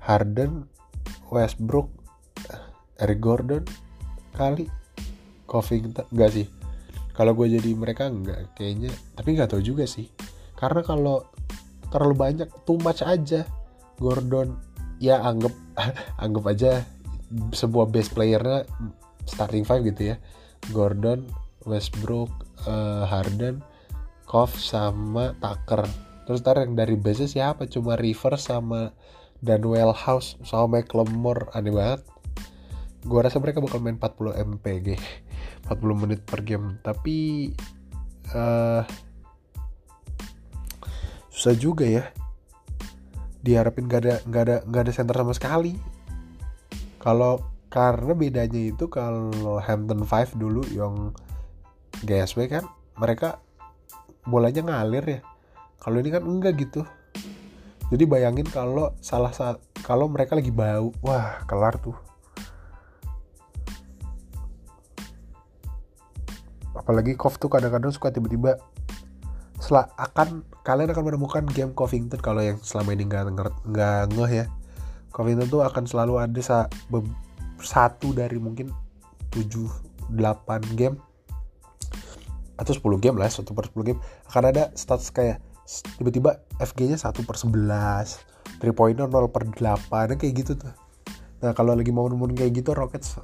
Harden 0.00 0.70
Westbrook 1.28 1.90
Eric 2.96 3.20
Gordon 3.20 3.64
kali. 4.38 4.70
Covington 5.50 6.06
enggak 6.14 6.30
sih. 6.30 6.46
Kalau 7.10 7.34
gue 7.34 7.50
jadi 7.50 7.74
mereka 7.74 8.06
enggak 8.06 8.54
kayaknya. 8.54 8.94
Tapi 9.18 9.34
nggak 9.34 9.50
tahu 9.50 9.60
juga 9.60 9.82
sih 9.84 10.06
karena 10.60 10.84
kalau 10.84 11.24
terlalu 11.88 12.14
banyak 12.14 12.48
too 12.68 12.78
much 12.84 13.00
aja. 13.00 13.48
Gordon 14.00 14.56
ya 15.00 15.20
anggap 15.20 15.52
anggap 16.24 16.44
aja 16.52 16.84
sebuah 17.52 17.88
best 17.88 18.12
playernya 18.12 18.68
starting 19.24 19.64
five 19.64 19.82
gitu 19.88 20.14
ya. 20.14 20.16
Gordon 20.76 21.24
Westbrook 21.64 22.28
uh, 22.68 23.08
Harden 23.08 23.64
Kov 24.28 24.54
sama 24.56 25.34
Tucker. 25.42 25.84
Terus 26.28 26.40
ntar 26.46 26.62
yang 26.62 26.78
dari 26.78 26.94
base 26.94 27.26
siapa? 27.26 27.66
Cuma 27.66 27.98
River 27.98 28.38
sama 28.38 28.94
Danwell 29.42 29.90
House 29.90 30.38
sama 30.46 30.78
McLemore. 30.78 31.50
Aneh 31.56 31.74
banget. 31.74 32.06
Gue 33.02 33.20
rasa 33.24 33.40
mereka 33.40 33.64
bakal 33.64 33.80
main 33.80 33.96
40 33.96 34.36
mpg 34.60 34.88
40 35.66 36.02
menit 36.04 36.20
per 36.22 36.44
game. 36.44 36.78
Tapi 36.84 37.50
uh, 38.36 38.84
susah 41.40 41.56
juga 41.56 41.88
ya. 41.88 42.04
Diharapin 43.40 43.88
gak 43.88 44.04
ada 44.04 44.14
gak 44.28 44.42
ada 44.44 44.56
gak 44.68 44.82
ada 44.84 44.92
center 44.92 45.16
sama 45.16 45.32
sekali. 45.32 45.80
Kalau 47.00 47.40
karena 47.72 48.12
bedanya 48.12 48.60
itu 48.60 48.92
kalau 48.92 49.56
Hampton 49.56 50.04
Five 50.04 50.36
dulu 50.36 50.60
yang 50.68 51.16
GSW 52.04 52.44
kan 52.52 52.68
mereka 53.00 53.40
bolanya 54.28 54.60
ngalir 54.60 55.04
ya. 55.08 55.20
Kalau 55.80 55.96
ini 56.04 56.12
kan 56.12 56.28
enggak 56.28 56.60
gitu. 56.60 56.84
Jadi 57.88 58.04
bayangin 58.04 58.44
kalau 58.44 58.92
salah 59.00 59.32
saat 59.32 59.56
kalau 59.80 60.12
mereka 60.12 60.36
lagi 60.36 60.52
bau 60.52 60.92
wah 61.00 61.40
kelar 61.48 61.80
tuh. 61.80 61.96
Apalagi 66.76 67.16
Kof 67.16 67.40
tuh 67.40 67.48
kadang-kadang 67.48 67.96
suka 67.96 68.12
tiba-tiba 68.12 68.60
akan 69.78 70.42
kalian 70.66 70.90
akan 70.90 71.04
menemukan 71.06 71.44
game 71.50 71.70
Covington. 71.76 72.18
Kalau 72.18 72.42
yang 72.42 72.58
selama 72.62 72.96
ini 72.96 73.06
nggak 73.06 73.22
nggak 73.70 74.00
ngeh 74.16 74.32
ya. 74.32 74.46
Covington 75.10 75.46
tuh 75.50 75.62
akan 75.62 75.84
selalu 75.86 76.22
ada 76.22 76.40
sa 76.42 76.58
satu 77.60 78.14
dari 78.16 78.40
mungkin 78.40 78.72
7 79.30 79.46
8 80.14 80.78
game. 80.78 80.96
Atau 82.58 82.74
10 82.74 83.02
game 83.02 83.16
lah 83.20 83.30
satu 83.30 83.54
per 83.54 83.70
10 83.70 83.86
game. 83.94 84.00
Akan 84.26 84.48
ada 84.48 84.74
stats 84.74 85.12
kayak 85.14 85.38
tiba-tiba 85.98 86.42
FG 86.58 86.90
nya 86.90 86.98
1 86.98 87.14
per 87.22 87.36
11 87.38 88.26
3 88.58 88.74
pointer 88.74 89.06
0 89.06 89.30
per 89.30 89.46
8 89.46 90.18
kayak 90.18 90.34
gitu 90.34 90.52
tuh. 90.58 90.74
Nah 91.40 91.54
kalau 91.54 91.72
lagi 91.78 91.94
mau 91.94 92.10
nemuin 92.10 92.34
kayak 92.36 92.52
gitu 92.58 92.74
Rockets 92.74 93.16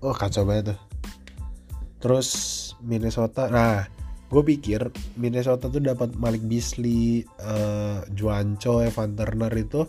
oh 0.00 0.14
kacau 0.16 0.48
banget 0.48 0.74
tuh. 0.74 0.78
Terus 2.00 2.28
Minnesota 2.80 3.52
nah 3.52 3.86
gue 4.26 4.42
pikir 4.42 4.90
Minnesota 5.14 5.70
tuh 5.70 5.78
dapat 5.78 6.18
Malik 6.18 6.42
Beasley, 6.42 7.22
uh, 7.38 8.02
Juancho, 8.10 8.82
Evan 8.82 9.14
Turner 9.14 9.52
itu 9.54 9.86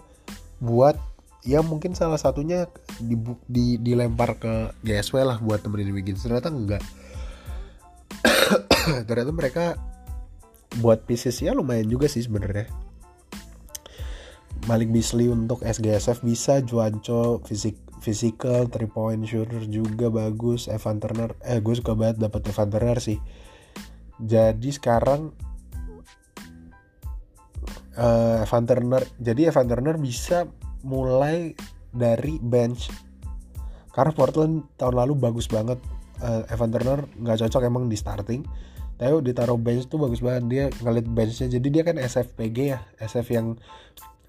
buat 0.62 0.98
ya 1.42 1.64
mungkin 1.66 1.98
salah 1.98 2.22
satunya 2.22 2.70
di, 3.02 3.18
di, 3.50 3.82
dilempar 3.82 4.38
ke 4.38 4.78
GSW 4.86 5.18
lah 5.26 5.38
buat 5.42 5.66
temenin 5.66 5.90
Wiggins. 5.96 6.22
Ternyata 6.22 6.54
enggak. 6.54 6.84
Ternyata 9.10 9.32
mereka 9.34 9.66
buat 10.78 11.08
pieces 11.10 11.42
ya 11.42 11.58
lumayan 11.58 11.90
juga 11.90 12.06
sih 12.06 12.22
sebenarnya. 12.22 12.70
Malik 14.68 14.92
Beasley 14.92 15.32
untuk 15.32 15.64
SGSF 15.64 16.22
bisa 16.22 16.60
Juancho 16.62 17.40
fisik 17.48 17.80
physical 17.98 18.70
three 18.70 18.90
point 18.90 19.26
shooter 19.26 19.66
juga 19.66 20.12
bagus 20.14 20.70
Evan 20.70 21.02
Turner 21.02 21.34
eh 21.42 21.58
gue 21.58 21.74
suka 21.74 21.98
banget 21.98 22.22
dapat 22.22 22.46
Evan 22.52 22.70
Turner 22.70 23.00
sih 23.02 23.18
jadi 24.18 24.70
sekarang 24.74 25.30
uh, 27.98 28.44
Evan 28.46 28.66
Turner 28.66 29.04
jadi 29.22 29.54
Evan 29.54 29.70
Turner 29.70 29.96
bisa 30.02 30.50
mulai 30.86 31.54
dari 31.92 32.38
bench. 32.38 32.90
Karena 33.92 34.14
Portland 34.14 34.70
tahun 34.78 34.94
lalu 34.94 35.18
bagus 35.18 35.50
banget. 35.50 35.82
Uh, 36.22 36.46
Evan 36.50 36.70
Turner 36.70 37.06
nggak 37.18 37.46
cocok 37.46 37.62
emang 37.66 37.90
di 37.90 37.98
starting. 37.98 38.42
Tapi 38.98 39.14
ditaruh 39.22 39.58
bench 39.58 39.90
tuh 39.90 40.02
bagus 40.02 40.22
banget. 40.22 40.44
Dia 40.50 40.66
ngeliat 40.82 41.08
benchnya. 41.10 41.50
Jadi 41.50 41.68
dia 41.70 41.84
kan 41.86 41.98
SFPG 41.98 42.58
ya. 42.78 42.80
SF 43.02 43.28
yang 43.34 43.58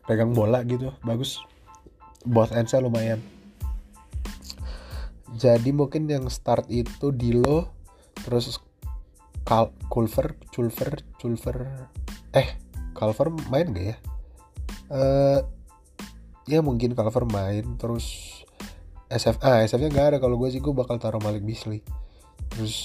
pegang 0.09 0.33
bola 0.33 0.65
gitu. 0.65 0.93
Bagus. 1.05 1.41
Both 2.25 2.57
endsnya 2.57 2.81
lumayan. 2.81 3.21
Jadi 5.37 5.71
mungkin 5.77 6.09
yang 6.09 6.25
start 6.33 6.67
itu 6.73 7.13
Dilo 7.13 7.69
terus 8.25 8.59
Kal 9.49 9.73
Culver 9.89 10.37
Culver 10.53 10.93
Culver. 11.17 11.57
Eh 12.37 12.61
Culver 12.93 13.33
main 13.49 13.73
gak 13.73 13.87
ya? 13.89 13.97
Uh, 14.93 15.41
ya 16.45 16.61
mungkin 16.61 16.93
Culver 16.93 17.25
main 17.25 17.65
terus 17.81 18.37
SF 19.09 19.41
ah 19.41 19.65
SF 19.65 19.89
nya 19.89 19.91
gak 19.91 20.07
ada. 20.13 20.19
Kalau 20.21 20.37
gue 20.37 20.53
sih 20.53 20.61
gue 20.61 20.77
bakal 20.77 21.01
taruh 21.01 21.25
Malik 21.25 21.49
Beasley. 21.49 21.81
Terus 22.53 22.77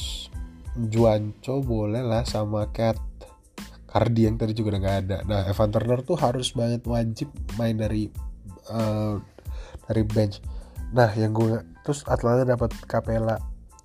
Juanco 0.79 1.60
boleh 1.60 2.00
lah 2.00 2.24
sama 2.24 2.72
Cat 2.72 2.96
Cardi 3.84 4.25
yang 4.25 4.39
tadi 4.39 4.55
juga 4.55 4.79
udah 4.79 4.82
gak 4.88 4.98
ada. 5.03 5.17
Nah 5.27 5.43
Evan 5.43 5.67
Turner 5.67 6.00
tuh 6.00 6.15
harus 6.15 6.55
banget 6.55 6.88
wajib 6.88 7.27
main 7.60 7.75
dari 7.75 8.08
uh, 8.72 9.20
dari 9.91 10.03
bench. 10.08 10.39
Nah 10.96 11.12
yang 11.12 11.36
gue 11.36 11.60
terus 11.84 12.08
Atlanta 12.08 12.48
dapat 12.48 12.72
Capella 12.88 13.36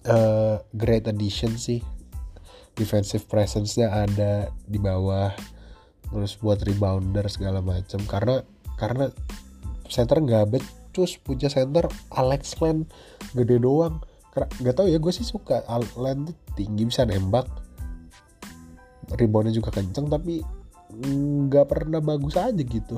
uh, 0.07 0.63
great 0.71 1.11
addition 1.11 1.59
sih 1.59 1.98
defensive 2.79 3.27
presence-nya 3.27 3.91
ada 3.91 4.55
di 4.65 4.79
bawah 4.79 5.35
terus 6.09 6.39
buat 6.41 6.63
rebounder 6.65 7.27
segala 7.29 7.61
macam 7.61 8.01
karena 8.09 8.41
karena 8.79 9.13
center 9.91 10.23
nggak 10.23 10.57
becus 10.57 11.19
punya 11.21 11.51
center 11.51 11.91
Alex 12.15 12.57
Len 12.63 12.87
gede 13.35 13.59
doang. 13.61 14.01
Nggak 14.33 14.77
tahu 14.79 14.87
ya 14.87 15.03
gue 15.03 15.13
sih 15.13 15.27
suka 15.27 15.67
Len 15.99 16.31
tinggi 16.55 16.87
bisa 16.87 17.03
nembak. 17.03 17.49
Reboundnya 19.09 19.53
juga 19.57 19.75
kenceng 19.75 20.07
tapi 20.07 20.45
nggak 21.49 21.67
pernah 21.69 21.99
bagus 21.99 22.39
aja 22.39 22.63
gitu. 22.63 22.97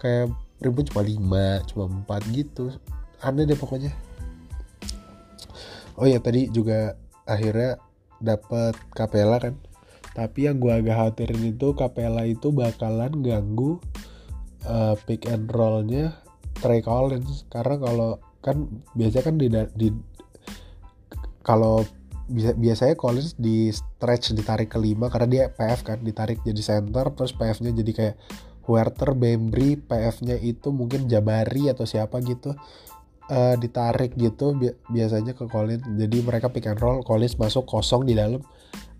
Kayak 0.00 0.34
ribut 0.60 0.90
cuma 0.90 1.04
5 1.06 1.68
cuma 1.72 1.84
4 2.08 2.36
gitu. 2.36 2.72
Aneh 3.22 3.46
deh 3.48 3.56
pokoknya. 3.56 3.92
Oh 5.94 6.08
ya 6.10 6.18
tadi 6.18 6.50
juga 6.50 6.98
akhirnya 7.24 7.78
dapat 8.20 8.74
kapela 8.92 9.38
kan. 9.40 9.54
Tapi 10.14 10.46
yang 10.46 10.62
gue 10.62 10.70
agak 10.70 10.94
khawatirin 10.94 11.42
itu 11.42 11.74
kapela 11.74 12.22
itu 12.22 12.54
bakalan 12.54 13.22
ganggu 13.22 13.82
uh, 14.66 14.94
pick 15.06 15.26
and 15.26 15.50
rollnya 15.50 16.14
Trey 16.62 16.82
Collins. 16.82 17.46
Karena 17.50 17.76
kalau 17.82 18.10
kan 18.44 18.68
biasanya 18.92 19.24
kan 19.24 19.36
di, 19.40 19.48
di 19.74 19.88
kalau 21.44 21.84
bisa 22.24 22.56
biasanya 22.56 22.96
Collins 22.96 23.36
di 23.36 23.68
stretch 23.68 24.32
ditarik 24.32 24.72
kelima 24.72 25.12
karena 25.12 25.28
dia 25.28 25.44
PF 25.52 25.80
kan 25.84 25.98
ditarik 26.00 26.40
jadi 26.40 26.56
center 26.56 27.12
terus 27.12 27.36
PF-nya 27.36 27.76
jadi 27.76 27.92
kayak 27.92 28.16
Huerter, 28.64 29.12
Bembry, 29.12 29.76
PF-nya 29.76 30.40
itu 30.40 30.72
mungkin 30.72 31.04
Jabari 31.04 31.68
atau 31.68 31.84
siapa 31.84 32.24
gitu 32.24 32.56
uh, 33.30 33.54
ditarik 33.56 34.16
gitu 34.16 34.56
bi 34.56 34.72
biasanya 34.90 35.32
ke 35.32 35.48
Collins. 35.48 35.84
Jadi 35.84 36.16
mereka 36.24 36.50
pick 36.50 36.68
and 36.68 36.80
roll 36.80 37.00
Collins 37.06 37.36
masuk 37.40 37.64
kosong 37.68 38.04
di 38.04 38.16
dalam 38.16 38.40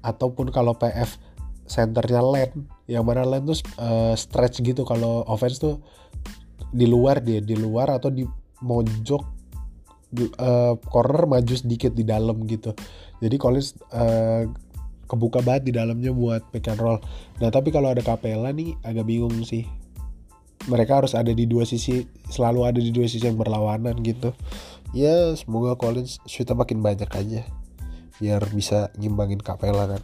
ataupun 0.04 0.52
kalau 0.52 0.76
PF 0.76 1.16
centernya 1.64 2.20
Len 2.20 2.68
yang 2.88 3.08
mana 3.08 3.24
Len 3.24 3.44
tuh 3.44 3.58
uh, 3.80 4.12
stretch 4.16 4.60
gitu. 4.60 4.84
Kalau 4.84 5.24
offense 5.28 5.60
tuh 5.60 5.80
di 6.74 6.84
luar 6.88 7.22
dia 7.22 7.40
di 7.40 7.56
luar 7.56 7.92
atau 7.96 8.10
di 8.10 8.26
mojok 8.64 9.22
uh, 10.40 10.74
corner 10.78 11.24
maju 11.26 11.54
sedikit 11.54 11.92
di 11.92 12.04
dalam 12.06 12.44
gitu. 12.48 12.72
Jadi 13.20 13.36
Collins 13.40 13.76
uh, 13.92 14.44
kebuka 15.04 15.44
banget 15.44 15.70
di 15.70 15.72
dalamnya 15.76 16.10
buat 16.12 16.48
pick 16.48 16.68
and 16.72 16.80
roll. 16.80 16.98
Nah 17.40 17.48
tapi 17.52 17.68
kalau 17.68 17.92
ada 17.92 18.00
Capella 18.00 18.50
nih 18.50 18.76
agak 18.84 19.04
bingung 19.04 19.44
sih 19.44 19.83
mereka 20.66 21.02
harus 21.02 21.12
ada 21.12 21.30
di 21.30 21.44
dua 21.44 21.68
sisi 21.68 22.04
selalu 22.28 22.60
ada 22.64 22.80
di 22.80 22.90
dua 22.90 23.04
sisi 23.04 23.24
yang 23.24 23.36
berlawanan 23.36 23.98
gitu. 24.00 24.32
Ya 24.94 25.34
semoga 25.34 25.74
Collins 25.74 26.22
shootnya 26.24 26.54
makin 26.54 26.78
banyak 26.78 27.10
aja 27.10 27.42
biar 28.22 28.46
bisa 28.54 28.94
ngimbangin 28.94 29.42
Capella 29.42 29.90
kan. 29.90 30.02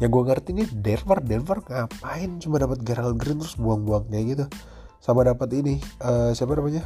Yang 0.00 0.10
gue 0.16 0.22
ngerti 0.32 0.50
nih 0.56 0.68
Denver 0.72 1.18
Denver 1.20 1.58
ngapain 1.60 2.40
cuma 2.40 2.56
dapat 2.56 2.80
Gerald 2.80 3.20
Green 3.20 3.36
terus 3.36 3.60
buang-buang 3.60 4.08
kayak 4.08 4.26
gitu. 4.32 4.44
Sama 5.00 5.24
dapat 5.24 5.52
ini 5.52 5.76
uh, 6.00 6.32
siapa 6.32 6.56
namanya? 6.56 6.84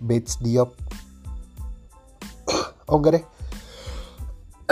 Bates 0.00 0.40
Diop. 0.40 0.72
Oh 2.88 2.96
enggak 2.96 3.20
deh. 3.20 3.24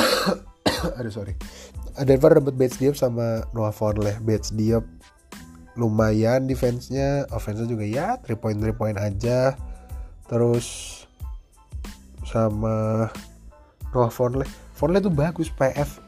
Aduh 0.96 1.12
sorry. 1.12 1.36
Denver 2.00 2.40
dapat 2.40 2.56
Bates 2.56 2.80
Diop 2.80 2.96
sama 2.96 3.44
Noah 3.52 3.76
Vonleh. 3.76 4.16
Bates 4.24 4.56
Diop 4.56 4.88
lumayan 5.76 6.48
defense-nya. 6.48 7.28
Offense-nya 7.30 7.68
juga 7.68 7.84
ya 7.86 8.16
3 8.20 8.34
point 8.36 8.58
3 8.58 8.72
point 8.74 8.98
aja. 8.98 9.54
Terus 10.26 10.66
sama 12.26 13.06
Noah 13.94 14.10
Vonleh 14.10 14.50
Vonleh 14.74 14.98
tuh 14.98 15.14
bagus 15.14 15.46
PF 15.54 16.02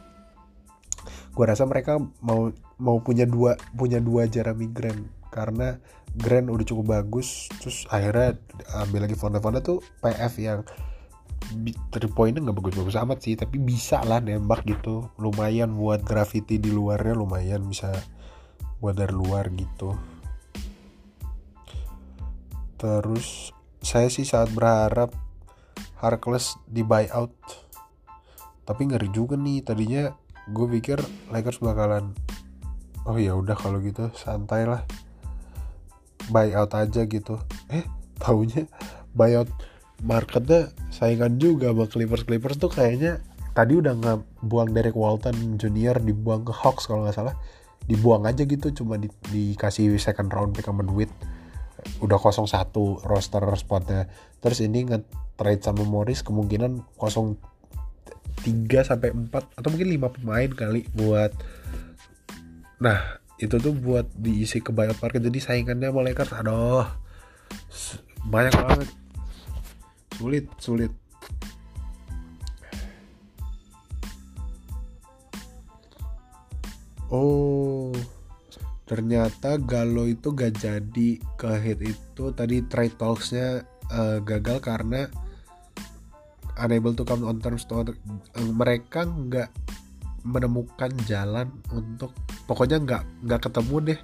gue 1.38 1.46
rasa 1.46 1.62
mereka 1.70 2.02
mau 2.18 2.50
mau 2.82 2.98
punya 2.98 3.22
dua 3.22 3.54
punya 3.78 4.02
dua 4.02 4.26
Jeremy 4.26 4.66
Grant. 4.74 5.06
Karena 5.30 5.78
Grant 6.18 6.50
udah 6.50 6.66
cukup 6.66 6.98
bagus 6.98 7.46
terus 7.62 7.86
akhirnya 7.94 8.34
ambil 8.82 9.06
lagi 9.06 9.14
Fonda 9.14 9.38
Fonda 9.38 9.62
tuh 9.62 9.78
PF 10.02 10.34
yang 10.42 10.66
three 11.94 12.10
pointnya 12.10 12.42
nggak 12.42 12.58
bagus-bagus 12.58 12.98
amat 12.98 13.22
sih 13.22 13.38
tapi 13.38 13.62
bisa 13.62 14.02
lah 14.02 14.18
nembak 14.18 14.66
gitu. 14.66 15.06
Lumayan 15.22 15.78
buat 15.78 16.02
graffiti 16.02 16.58
di 16.58 16.74
luarnya 16.74 17.14
lumayan 17.14 17.62
bisa 17.70 17.94
buat 18.78 18.94
dari 18.94 19.14
luar 19.14 19.50
gitu. 19.54 19.98
Terus 22.78 23.50
saya 23.82 24.06
sih 24.06 24.22
sangat 24.22 24.54
berharap 24.54 25.10
Harkless 25.98 26.54
di 26.70 26.86
buyout. 26.86 27.34
Tapi 28.62 28.82
ngeri 28.86 29.10
juga 29.10 29.34
nih 29.34 29.66
tadinya 29.66 30.14
gue 30.48 30.66
pikir 30.78 31.02
Lakers 31.34 31.58
bakalan 31.58 32.14
oh 33.08 33.18
ya 33.18 33.34
udah 33.34 33.58
kalau 33.58 33.82
gitu 33.82 34.14
santai 34.14 34.62
lah. 34.62 34.86
Buyout 36.30 36.70
aja 36.78 37.02
gitu. 37.02 37.34
Eh 37.66 37.82
taunya 38.22 38.70
buyout 39.10 39.50
marketnya 40.06 40.70
saingan 40.94 41.42
juga 41.42 41.74
sama 41.74 41.90
Clippers. 41.90 42.22
Clippers 42.22 42.62
tuh 42.62 42.70
kayaknya 42.70 43.18
tadi 43.58 43.74
udah 43.74 43.98
nggak 43.98 44.18
buang 44.46 44.70
Derek 44.70 44.94
Walton 44.94 45.58
Junior 45.58 45.98
dibuang 45.98 46.46
ke 46.46 46.54
Hawks 46.54 46.86
kalau 46.86 47.02
nggak 47.02 47.18
salah 47.18 47.34
dibuang 47.88 48.28
aja 48.28 48.44
gitu 48.44 48.70
cuma 48.70 49.00
di, 49.00 49.08
dikasih 49.32 49.96
second 49.96 50.28
round 50.28 50.52
pick 50.52 50.68
sama 50.68 50.84
duit. 50.84 51.08
Udah 52.04 52.20
kosong 52.20 52.44
satu 52.44 53.00
roster 53.02 53.42
spotnya. 53.56 54.06
Terus 54.44 54.60
ini 54.60 54.84
nge 54.86 55.02
trade 55.40 55.64
sama 55.64 55.82
Morris 55.88 56.20
kemungkinan 56.20 56.84
kosong 57.00 57.40
3 58.44 58.70
sampai 58.86 59.10
4 59.10 59.34
atau 59.34 59.68
mungkin 59.72 59.88
5 59.98 60.14
pemain 60.14 60.50
kali 60.54 60.86
buat 60.94 61.34
nah 62.78 63.18
itu 63.42 63.58
tuh 63.58 63.74
buat 63.74 64.06
diisi 64.14 64.62
ke 64.62 64.70
buyout 64.70 65.02
market 65.02 65.18
jadi 65.26 65.38
saingannya 65.42 65.90
sama 65.90 66.06
Lakers 66.06 66.34
aduh 66.38 66.86
banyak 68.28 68.54
banget. 68.54 68.88
Sulit 70.18 70.46
sulit 70.58 70.92
oh 77.08 77.92
ternyata 78.88 79.60
Galo 79.60 80.08
itu 80.08 80.32
gak 80.32 80.56
jadi 80.64 81.08
ke 81.36 81.50
hit 81.60 81.80
itu. 81.84 82.24
Tadi 82.32 82.64
trade 82.64 82.96
talksnya 82.96 83.62
uh, 83.92 84.18
gagal 84.24 84.64
karena 84.64 85.04
unable 86.58 86.96
to 86.96 87.04
come 87.06 87.22
on 87.22 87.38
terms 87.38 87.68
to 87.68 87.84
uh, 87.84 87.92
mereka 88.50 89.06
nggak 89.06 89.52
menemukan 90.26 90.90
jalan 91.06 91.48
untuk 91.70 92.10
pokoknya 92.50 92.82
nggak 92.82 93.02
nggak 93.24 93.40
ketemu 93.46 93.76
deh 93.94 94.00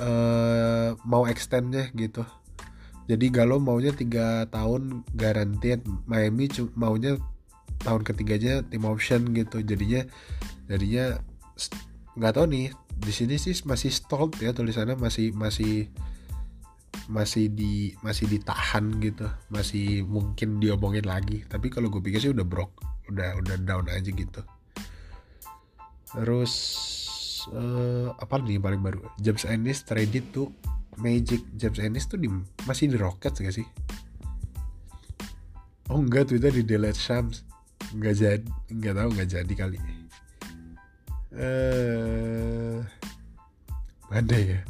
uh, 0.00 0.94
mau 1.02 1.26
extendnya 1.26 1.90
gitu. 1.96 2.22
Jadi 3.06 3.30
Galo 3.30 3.62
maunya 3.62 3.94
tiga 3.94 4.50
tahun 4.50 5.06
garantian 5.14 5.82
Miami 6.10 6.50
maunya 6.74 7.18
tahun 7.82 8.02
ketiganya 8.02 8.66
tim 8.66 8.82
option 8.86 9.30
gitu. 9.30 9.62
Jadinya 9.62 10.02
jadinya 10.66 11.22
nggak 12.16 12.32
tahu 12.32 12.46
nih 12.48 12.72
di 12.96 13.12
sini 13.12 13.36
sih 13.36 13.52
masih 13.68 13.92
stalled 13.92 14.32
ya 14.40 14.56
tulisannya 14.56 14.96
masih 14.96 15.36
masih 15.36 15.92
masih 17.06 17.52
di 17.52 17.92
masih 18.02 18.26
ditahan 18.26 18.88
gitu 18.98 19.28
masih 19.52 20.02
mungkin 20.08 20.58
diomongin 20.58 21.04
lagi. 21.06 21.44
Tapi 21.46 21.70
kalau 21.70 21.92
gue 21.92 22.00
pikir 22.02 22.18
sih 22.18 22.32
udah 22.32 22.42
brok 22.42 22.72
udah 23.12 23.36
udah 23.38 23.56
down 23.62 23.86
aja 23.92 24.10
gitu. 24.10 24.40
Terus 26.10 26.54
uh, 27.52 28.10
apa 28.16 28.40
nih 28.42 28.58
paling 28.58 28.80
baru? 28.80 29.04
James 29.20 29.44
Ennis 29.46 29.84
traded 29.86 30.32
tuh 30.32 30.50
Magic. 30.96 31.44
James 31.54 31.78
Ennis 31.78 32.08
tuh 32.08 32.16
di 32.16 32.32
masih 32.64 32.88
di 32.88 32.96
Rockets 32.96 33.44
gak 33.44 33.54
sih? 33.54 33.68
Oh 35.92 36.02
enggak 36.02 36.32
itu 36.32 36.42
di 36.42 36.64
Delat 36.66 36.98
Shams 36.98 37.46
nggak 37.94 38.14
jadi 38.18 38.42
nggak 38.66 38.94
tahu 38.98 39.08
nggak 39.14 39.28
jadi 39.30 39.52
kali 39.54 39.78
eh 41.36 42.80
ada 44.08 44.36
ya 44.40 44.60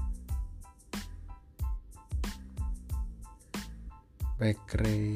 bakery 4.43 5.15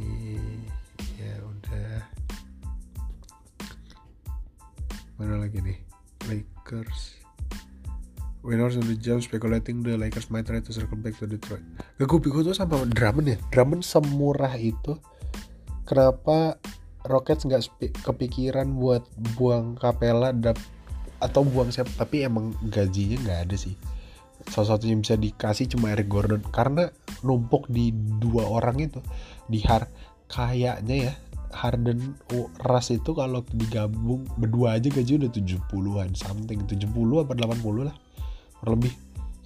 ya 1.18 1.34
udah 1.42 2.06
mana 5.18 5.42
lagi 5.42 5.58
nih 5.58 5.78
Lakers 6.30 7.18
Winners 8.40 8.78
on 8.78 8.88
the 8.88 8.96
jump 8.96 9.20
speculating 9.20 9.84
the 9.84 9.98
Lakers 9.98 10.30
might 10.32 10.48
try 10.48 10.64
to 10.64 10.72
circle 10.72 10.96
back 10.96 11.12
to 11.20 11.28
Detroit. 11.28 11.60
Gak 12.00 12.08
gue 12.08 12.20
pikir 12.24 12.40
tuh 12.40 12.56
sama 12.56 12.88
Drummond 12.88 13.28
ya. 13.28 13.38
Drummond 13.52 13.84
semurah 13.84 14.56
itu. 14.56 14.96
Kenapa 15.84 16.56
Rockets 17.04 17.44
nggak 17.44 17.68
kepikiran 18.00 18.80
buat 18.80 19.04
buang 19.36 19.76
Capella 19.76 20.32
atau 21.20 21.44
buang 21.44 21.70
siapa? 21.70 21.92
Tapi 21.94 22.24
emang 22.26 22.56
gajinya 22.66 23.20
nggak 23.20 23.40
ada 23.48 23.56
sih. 23.56 23.76
Salah 24.48 24.76
satunya 24.76 24.96
bisa 24.96 25.20
dikasih 25.20 25.68
cuma 25.76 25.92
Eric 25.92 26.08
Gordon. 26.08 26.40
Karena 26.48 26.88
numpuk 27.22 27.68
di 27.68 27.92
dua 27.94 28.48
orang 28.48 28.80
itu 28.80 29.00
di 29.46 29.60
har 29.68 29.84
kayaknya 30.32 30.96
ya 31.10 31.14
Harden 31.50 32.14
Ras 32.62 32.94
itu 32.94 33.10
kalau 33.12 33.42
digabung 33.50 34.24
berdua 34.38 34.78
aja 34.78 34.88
gaji 34.88 35.20
udah 35.20 35.30
70-an 35.30 36.10
something. 36.16 36.64
70 36.64 36.88
apa 37.20 37.32
80 37.36 37.88
lah. 37.88 37.96
Kurang 38.62 38.80
lebih. 38.80 38.94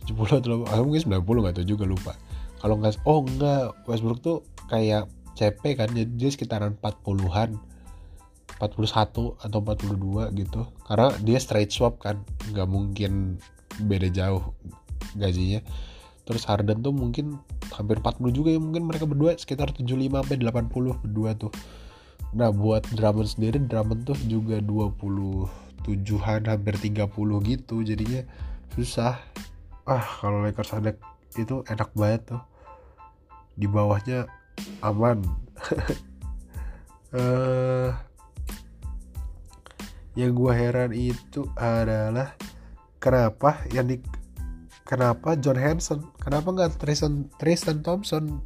70 0.06 0.40
atau 0.40 0.62
atau 0.68 0.82
mungkin 0.84 1.02
90 1.16 1.44
gak 1.48 1.54
tau 1.58 1.66
juga 1.66 1.84
lupa. 1.88 2.12
Kalau 2.60 2.80
nggak 2.80 3.02
oh 3.04 3.24
enggak 3.24 3.72
Westbrook 3.88 4.20
tuh 4.24 4.38
kayak 4.68 5.08
CP 5.34 5.76
kan 5.76 5.90
jadi 5.90 6.08
dia 6.08 6.30
sekitaran 6.30 6.78
40-an 6.78 7.58
41 8.72 9.36
atau 9.36 9.58
42 9.60 10.32
gitu. 10.40 10.64
Karena 10.88 11.12
dia 11.20 11.38
straight 11.42 11.68
swap 11.68 12.00
kan 12.00 12.24
nggak 12.50 12.68
mungkin 12.68 13.36
beda 13.84 14.08
jauh 14.08 14.54
gajinya. 15.18 15.60
Terus 16.24 16.48
Harden 16.48 16.80
tuh 16.80 16.96
mungkin 16.96 17.36
hampir 17.76 18.00
40 18.00 18.32
juga 18.32 18.48
ya 18.48 18.60
mungkin 18.60 18.88
mereka 18.88 19.04
berdua 19.04 19.36
sekitar 19.36 19.76
75 19.76 20.24
sampai 20.24 20.36
80 20.40 21.04
berdua 21.04 21.30
tuh. 21.36 21.52
Nah 22.32 22.48
buat 22.50 22.82
Drummond 22.96 23.28
sendiri 23.28 23.60
Drummond 23.60 24.08
tuh 24.08 24.18
juga 24.24 24.58
27an 24.64 26.48
hampir 26.48 26.74
30 26.80 27.12
gitu. 27.44 27.76
Jadinya 27.84 28.24
susah. 28.72 29.20
Ah 29.84 30.04
kalau 30.24 30.40
Lakers 30.48 30.72
ada 30.72 30.96
itu 31.36 31.60
enak 31.68 31.92
banget 31.92 32.34
tuh. 32.34 32.42
Di 33.54 33.68
bawahnya 33.68 34.24
aman. 34.80 35.20
Uh, 37.12 37.92
yang 40.14 40.34
gua 40.34 40.54
heran 40.54 40.94
itu 40.94 41.46
adalah 41.58 42.34
kenapa 43.02 43.62
yang 43.74 43.90
di 43.90 43.98
kenapa 44.86 45.34
John 45.36 45.58
Hanson? 45.58 46.06
Kenapa 46.22 46.54
nggak 46.54 46.78
Tristan 46.78 47.28
Tristan 47.36 47.82
Thompson? 47.82 48.40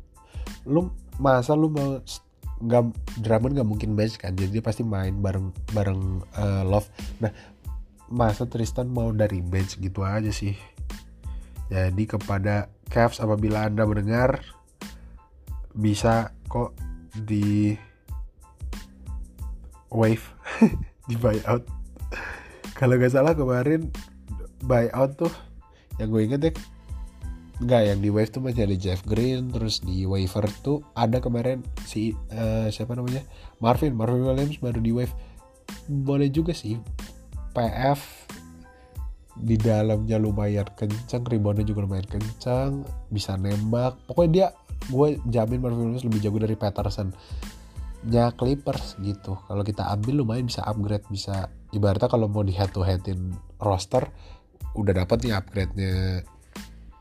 Lu 0.64 0.88
masa 1.20 1.52
lu 1.52 1.68
mau 1.68 2.00
nggak 2.58 2.84
Drummond 3.22 3.54
nggak 3.54 3.68
mungkin 3.68 3.94
bench 3.94 4.16
kan? 4.18 4.34
Jadi 4.34 4.58
dia 4.58 4.64
pasti 4.64 4.82
main 4.82 5.14
bareng 5.20 5.52
bareng 5.76 6.24
uh, 6.34 6.62
Love. 6.64 6.88
Nah 7.20 7.30
masa 8.08 8.48
Tristan 8.48 8.88
mau 8.88 9.12
dari 9.12 9.44
bench 9.44 9.76
gitu 9.76 10.02
aja 10.02 10.32
sih? 10.32 10.56
Jadi 11.68 12.08
kepada 12.08 12.72
Cavs 12.88 13.20
apabila 13.20 13.68
anda 13.68 13.84
mendengar 13.84 14.40
bisa 15.76 16.32
kok 16.48 16.72
di 17.12 17.76
wave 19.92 20.24
di 21.08 21.16
buyout. 21.16 21.64
Kalau 22.78 22.94
nggak 22.94 23.10
salah 23.10 23.34
kemarin 23.34 23.90
buyout 24.62 25.18
tuh 25.18 25.32
yang 25.98 26.14
gue 26.14 26.22
inget 26.22 26.40
deh 26.40 26.54
Enggak, 27.58 27.82
yang 27.90 27.98
di 27.98 28.10
wave 28.14 28.30
tuh 28.30 28.38
masih 28.38 28.70
ada 28.70 28.76
Jeff 28.78 29.02
Green 29.02 29.50
terus 29.50 29.82
di 29.82 30.06
waiver 30.06 30.46
tuh 30.62 30.78
ada 30.94 31.18
kemarin 31.18 31.66
si 31.82 32.14
uh, 32.30 32.70
siapa 32.70 32.94
namanya? 32.94 33.26
Marvin 33.58 33.98
Marvin 33.98 34.22
Williams 34.22 34.62
baru 34.62 34.78
di 34.78 34.94
wave. 34.94 35.10
Boleh 35.90 36.30
juga 36.30 36.54
sih 36.54 36.78
PF 37.50 37.98
di 39.42 39.58
dalamnya 39.58 40.22
lumayan 40.22 40.70
kencang 40.78 41.26
reboundnya 41.26 41.66
juga 41.66 41.82
lumayan 41.82 42.06
kencang 42.06 42.86
bisa 43.10 43.34
nembak. 43.34 43.98
Pokoknya 44.06 44.30
dia 44.30 44.46
gue 44.86 45.18
jamin 45.26 45.58
Marvin 45.58 45.90
Williams 45.90 46.06
lebih 46.06 46.22
jago 46.22 46.38
dari 46.38 46.54
Patterson 46.54 47.10
nya 48.06 48.30
Clippers 48.30 48.94
gitu. 49.02 49.34
Kalau 49.48 49.66
kita 49.66 49.90
ambil 49.90 50.22
lumayan 50.22 50.46
bisa 50.46 50.62
upgrade 50.62 51.06
bisa 51.10 51.50
ibaratnya 51.74 52.06
kalau 52.06 52.30
mau 52.30 52.46
di 52.46 52.54
head 52.54 52.70
to 52.70 52.86
headin 52.86 53.34
roster 53.58 54.06
udah 54.78 54.94
dapat 54.94 55.26
nih 55.26 55.34
upgrade-nya 55.34 56.22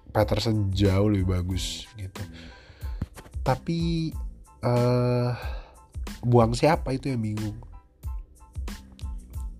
Patterson 0.10 0.74
jauh 0.74 1.14
lebih 1.14 1.30
bagus 1.38 1.86
gitu. 1.94 2.22
Tapi 3.46 4.10
uh, 4.66 5.30
buang 6.26 6.58
siapa 6.58 6.98
itu 6.98 7.14
yang 7.14 7.22
bingung? 7.22 7.58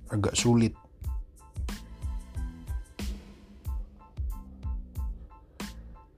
Agak 0.10 0.34
sulit. 0.34 0.74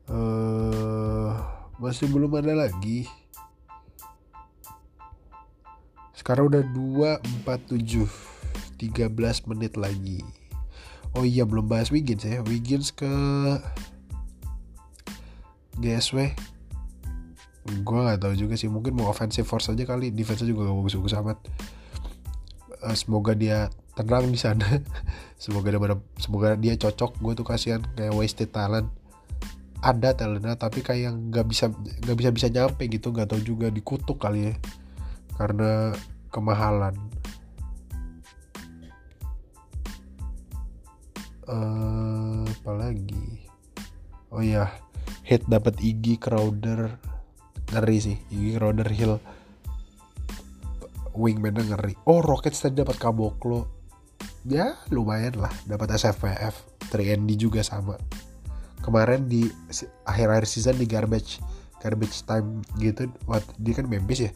Uh, 0.10 1.36
masih 1.78 2.10
belum 2.10 2.34
ada 2.40 2.66
lagi 2.66 3.06
sekarang 6.30 6.54
udah 6.54 6.62
247 7.26 8.06
13 8.78 9.50
menit 9.50 9.74
lagi. 9.82 10.22
Oh 11.18 11.26
iya 11.26 11.42
belum 11.42 11.66
bahas 11.66 11.90
Wiggins 11.90 12.22
ya. 12.22 12.46
Wiggins 12.46 12.94
ke 12.94 13.10
GSW 15.82 16.38
gue 17.82 18.00
gak 18.06 18.22
tahu 18.22 18.38
juga 18.38 18.54
sih. 18.62 18.70
Mungkin 18.70 18.94
mau 18.94 19.10
offensive 19.10 19.50
force 19.50 19.74
aja 19.74 19.90
kali. 19.90 20.14
Defense 20.14 20.46
juga 20.46 20.70
gak 20.70 20.78
bagus-bagus 20.78 21.18
amat. 21.18 21.38
Uh, 22.86 22.94
semoga 22.94 23.34
dia 23.34 23.74
tenang 23.98 24.30
di 24.30 24.38
sana. 24.38 24.70
Semoga 25.42 25.74
dia 25.74 25.82
semoga 26.22 26.54
dia 26.54 26.78
cocok. 26.78 27.18
Gue 27.26 27.34
tuh 27.34 27.48
kasihan 27.50 27.82
kayak 27.98 28.14
wasted 28.14 28.54
talent. 28.54 28.86
Ada 29.82 30.14
talentnya 30.14 30.54
tapi 30.62 30.86
kayak 30.86 31.10
nggak 31.10 31.48
bisa 31.48 31.74
nggak 31.74 32.18
bisa 32.22 32.30
bisa 32.30 32.48
nyampe 32.54 32.86
gitu. 32.86 33.10
Nggak 33.16 33.34
tahu 33.34 33.42
juga 33.42 33.74
dikutuk 33.74 34.22
kali 34.22 34.52
ya. 34.52 34.54
Karena 35.40 35.96
kemahalan. 36.30 36.96
Uh, 41.50 42.46
apa 42.46 42.72
lagi? 42.78 43.50
Oh 44.30 44.46
ya 44.46 44.70
hit 45.26 45.46
dapat 45.50 45.78
Iggy 45.82 46.22
Crowder. 46.22 46.98
Ngeri 47.74 47.98
sih 47.98 48.18
Iggy 48.30 48.58
Crowder 48.58 48.90
Hill. 48.90 49.18
Wingman 51.18 51.58
ngeri. 51.58 51.98
Oh 52.06 52.22
Rockets 52.22 52.62
tadi 52.62 52.80
dapat 52.80 53.02
Caboclo 53.02 53.80
ya 54.48 54.72
lumayan 54.88 55.36
lah 55.36 55.52
dapat 55.68 56.00
SFPF 56.00 56.56
3ND 56.94 57.30
juga 57.36 57.62
sama. 57.66 58.00
Kemarin 58.80 59.28
di 59.28 59.46
akhir-akhir 60.08 60.46
season 60.48 60.80
di 60.80 60.88
garbage 60.88 61.44
garbage 61.84 62.24
time 62.24 62.64
gitu. 62.80 63.12
Waktu 63.28 63.52
dia 63.60 63.74
kan 63.76 63.86
Memphis 63.90 64.30
ya 64.30 64.32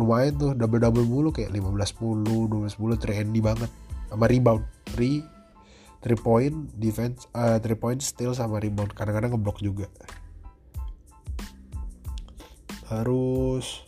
lumayan 0.00 0.34
tuh 0.40 0.50
double 0.56 0.80
double 0.80 1.04
mulu 1.04 1.28
kayak 1.28 1.52
15 1.52 2.24
10 2.24 2.48
12 2.48 2.80
10 2.80 2.96
3ND 2.96 3.36
banget. 3.44 3.70
Sama 4.08 4.24
rebound. 4.26 4.64
3 4.96 5.20
3 6.00 6.16
point 6.16 6.56
defense 6.80 7.28
uh, 7.36 7.60
3 7.60 7.76
point 7.76 8.00
steal 8.00 8.32
sama 8.32 8.56
rebound. 8.56 8.96
Kadang-kadang 8.96 9.36
ngeblok 9.36 9.60
juga. 9.60 9.86
Harus 12.88 13.84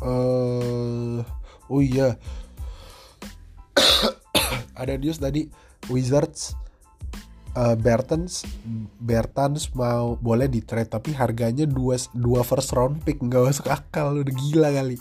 uh, 0.00 1.20
oh 1.66 1.82
iya. 1.82 2.14
Ada 4.80 4.96
news 4.96 5.18
tadi 5.18 5.50
Wizards 5.90 6.54
uh, 7.56 7.76
Bertans 7.78 8.46
Bertans 9.00 9.70
mau 9.74 10.14
boleh 10.18 10.46
di 10.46 10.62
trade 10.62 10.90
tapi 10.90 11.16
harganya 11.16 11.66
dua 11.66 11.98
dua 12.14 12.46
first 12.46 12.70
round 12.76 13.02
pick 13.02 13.18
nggak 13.18 13.50
masuk 13.50 13.66
akal 13.70 14.20
udah 14.20 14.34
gila 14.34 14.68
kali. 14.70 14.96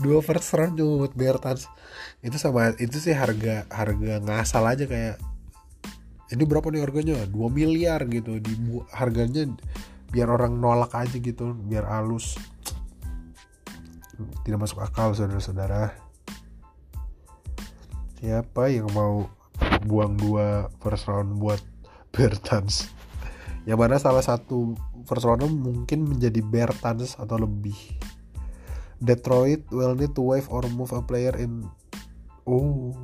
Dua 0.00 0.18
first 0.24 0.50
round 0.56 0.78
cuma 0.78 1.06
buat 1.06 1.14
Bertans. 1.14 1.70
Itu 2.24 2.36
sama 2.40 2.74
itu 2.78 2.96
sih 2.98 3.14
harga 3.14 3.68
harga 3.70 4.22
ngasal 4.22 4.64
aja 4.66 4.84
kayak 4.88 5.16
ini 6.26 6.42
berapa 6.42 6.66
nih 6.74 6.82
harganya? 6.82 7.14
2 7.30 7.38
miliar 7.54 8.02
gitu. 8.10 8.42
Di 8.42 8.52
harganya 8.90 9.46
biar 10.10 10.26
orang 10.26 10.58
nolak 10.58 10.90
aja 10.94 11.16
gitu 11.18 11.54
biar 11.54 11.86
halus. 11.86 12.34
Tidak 14.42 14.58
masuk 14.58 14.82
akal 14.82 15.14
saudara-saudara. 15.14 15.92
Siapa 18.16 18.72
yang 18.72 18.88
mau 18.96 19.28
buang 19.86 20.16
dua 20.18 20.72
first 20.82 21.06
round 21.06 21.36
buat 21.36 21.60
Bertans. 22.16 22.88
Yang 23.68 23.78
mana 23.78 24.00
salah 24.00 24.24
satu 24.24 24.72
first 25.04 25.28
mungkin 25.52 26.08
menjadi 26.08 26.40
Bertans 26.40 27.20
atau 27.20 27.36
lebih. 27.36 27.76
Detroit 28.96 29.68
will 29.68 29.92
need 29.92 30.16
to 30.16 30.24
waive 30.24 30.48
or 30.48 30.64
move 30.72 30.96
a 30.96 31.04
player 31.04 31.36
in. 31.36 31.68
Oh. 32.48 32.96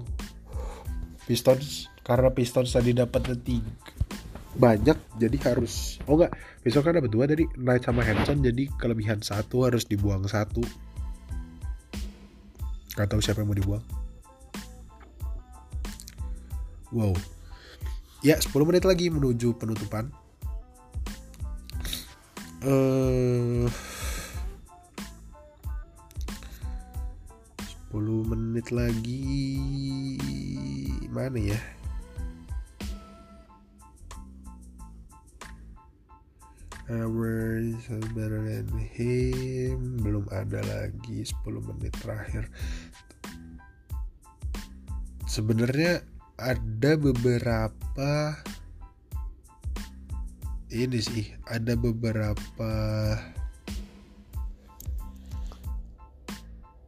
Pistons 1.28 1.92
karena 2.02 2.32
Pistons 2.32 2.72
tadi 2.72 2.96
dapat 2.96 3.36
tiga 3.44 3.68
banyak 4.52 4.98
jadi 5.16 5.36
harus. 5.48 5.96
Oh 6.04 6.16
enggak 6.16 6.36
besok 6.60 6.88
kan 6.88 6.98
dapat 7.00 7.12
dua 7.12 7.24
tadi 7.24 7.48
Knight 7.56 7.88
sama 7.88 8.04
Hanson 8.04 8.44
jadi 8.44 8.68
kelebihan 8.76 9.20
satu 9.20 9.68
harus 9.68 9.84
dibuang 9.88 10.24
satu. 10.28 10.60
Gak 12.92 13.08
siapa 13.24 13.40
yang 13.40 13.48
mau 13.48 13.56
dibuang. 13.56 13.84
Wow 16.92 17.16
ya 18.22 18.38
10 18.38 18.54
menit 18.62 18.86
lagi 18.86 19.10
menuju 19.10 19.58
penutupan. 19.58 20.06
Uh, 22.62 23.66
10 27.90 28.30
menit 28.30 28.70
lagi. 28.70 29.26
Mana 31.10 31.38
ya? 31.42 31.60
Hours 36.86 37.82
better 38.14 38.38
than 38.46 38.70
him. 38.94 39.98
Belum 39.98 40.30
ada 40.30 40.62
lagi 40.62 41.26
10 41.26 41.58
menit 41.58 41.90
terakhir. 41.98 42.46
Sebenarnya 45.26 46.11
ada 46.40 46.96
beberapa 46.96 48.10
ini 50.72 50.98
sih 51.04 51.28
ada 51.44 51.76
beberapa 51.76 52.72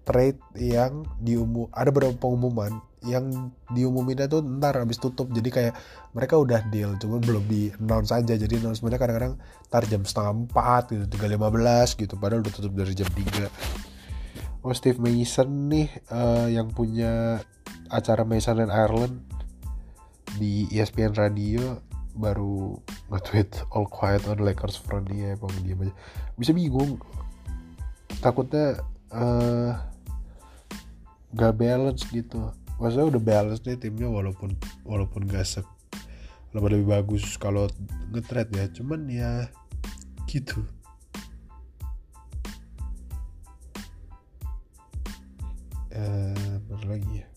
trade 0.05 0.41
yang 0.57 1.05
diumum 1.21 1.69
ada 1.73 1.89
beberapa 1.93 2.17
pengumuman 2.17 2.81
yang 3.05 3.53
diumuminnya 3.69 4.25
tuh 4.25 4.41
ntar 4.41 4.81
habis 4.81 4.97
tutup. 4.97 5.29
Jadi 5.29 5.53
kayak 5.53 5.75
mereka 6.17 6.41
udah 6.41 6.65
deal 6.73 6.97
cuma 6.97 7.21
belum 7.21 7.45
di 7.45 7.69
announce 7.77 8.17
aja. 8.17 8.33
Jadi 8.33 8.65
announcementnya 8.65 8.97
kadang-kadang 8.97 9.35
ntar 9.69 9.85
jam 9.85 10.03
setengah 10.09 10.33
empat 10.49 10.83
gitu 10.97 11.05
tiga 11.13 11.29
lima 11.29 11.53
belas 11.53 11.93
gitu. 11.93 12.17
Padahal 12.17 12.41
udah 12.41 12.53
tutup 12.53 12.73
dari 12.73 12.97
jam 12.97 13.09
tiga. 13.13 13.53
Oh 14.65 14.73
Steve 14.73 14.97
Mason 14.97 15.69
nih 15.69 15.93
uh, 16.09 16.49
yang 16.49 16.73
punya 16.73 17.45
acara 17.93 18.25
Mason 18.25 18.65
and 18.65 18.73
Ireland 18.73 19.34
di 20.39 20.67
ESPN 20.71 21.15
Radio 21.15 21.79
baru 22.15 22.79
nge-tweet 23.11 23.75
all 23.75 23.91
quiet 23.91 24.23
on 24.31 24.39
Lakers 24.39 24.79
front 24.79 25.11
dia 25.11 25.35
emang 25.35 25.51
diam 25.67 25.83
aja. 25.83 25.95
Bisa 26.39 26.55
bingung. 26.55 27.03
Takutnya 28.23 28.79
uh, 29.11 29.75
gak 31.35 31.55
balance 31.59 32.07
gitu. 32.11 32.55
Maksudnya 32.79 33.07
udah 33.11 33.23
balance 33.23 33.63
nih 33.67 33.79
timnya 33.79 34.07
walaupun 34.07 34.55
walaupun 34.87 35.27
gak 35.27 35.47
sek 35.47 35.67
lebih 36.55 36.87
bagus 36.87 37.35
kalau 37.35 37.67
nge-trade 38.15 38.55
ya. 38.55 38.65
Cuman 38.71 39.01
ya 39.11 39.31
gitu. 40.31 40.63
Eh 45.95 46.59
mana 46.71 46.87
lagi 46.91 47.23
ya 47.23 47.34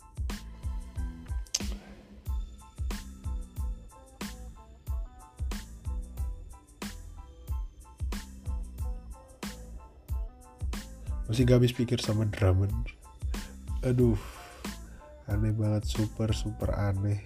masih 11.28 11.44
gak 11.44 11.60
habis 11.60 11.76
pikir 11.76 12.00
sama 12.00 12.24
Drummond 12.32 12.74
aduh 13.84 14.18
aneh 15.28 15.52
banget 15.52 15.84
super 15.84 16.32
super 16.32 16.72
aneh. 16.72 17.20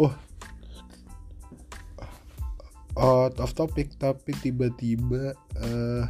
Oh. 0.00 0.14
Out 2.98 3.38
of 3.38 3.54
topic 3.54 3.94
tapi 3.96 4.34
tiba-tiba 4.42 5.32
uh, 5.62 6.04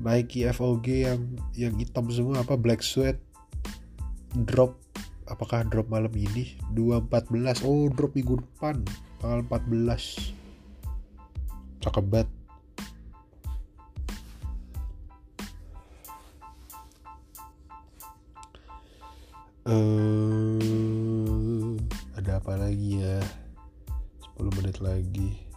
Nike 0.00 0.44
FOG 0.50 0.86
yang 0.88 1.22
yang 1.54 1.74
hitam 1.78 2.10
semua 2.10 2.42
apa 2.42 2.58
black 2.58 2.82
sweat 2.82 3.20
drop 4.48 4.76
apakah 5.40 5.64
drop 5.64 5.88
malam 5.88 6.12
ini? 6.12 6.52
214 6.76 7.64
oh 7.64 7.88
drop 7.88 8.12
minggu 8.12 8.44
depan. 8.44 8.84
Tanggal 9.24 9.40
14 9.48 10.36
cakep 11.80 12.04
banget. 12.12 12.28
Uh, 19.64 20.60
ada 22.20 22.36
apa 22.36 22.60
lagi 22.60 23.00
ya? 23.00 23.24
10 24.36 24.44
menit 24.60 24.76
lagi 24.84 25.49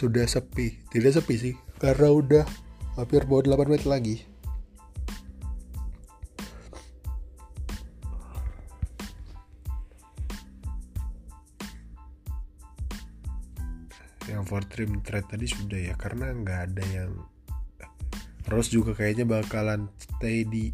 sudah 0.00 0.24
sepi. 0.24 0.80
Tidak 0.88 1.12
sepi 1.12 1.34
sih 1.36 1.54
karena 1.76 2.08
udah 2.08 2.44
hampir 2.96 3.28
bawa 3.28 3.44
8 3.44 3.68
menit 3.68 3.84
lagi. 3.84 4.16
Yang 14.24 14.44
for 14.48 14.64
trim 14.64 15.04
thread 15.04 15.28
tadi 15.28 15.44
sudah 15.44 15.92
ya 15.92 15.94
karena 16.00 16.32
nggak 16.32 16.60
ada 16.72 16.84
yang 16.88 17.12
Rose 18.48 18.72
juga 18.72 18.96
kayaknya 18.96 19.28
bakalan 19.28 19.92
stay 20.00 20.48
di 20.48 20.72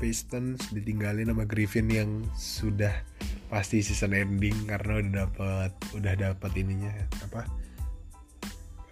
Pistons 0.00 0.72
ditinggalin 0.72 1.28
sama 1.28 1.44
Griffin 1.44 1.92
yang 1.92 2.24
sudah 2.36 3.04
pasti 3.52 3.84
season 3.84 4.16
ending 4.16 4.54
karena 4.64 5.00
udah 5.00 5.12
dapat 5.28 5.70
udah 5.94 6.14
dapat 6.18 6.50
ininya 6.56 6.92
apa 7.22 7.65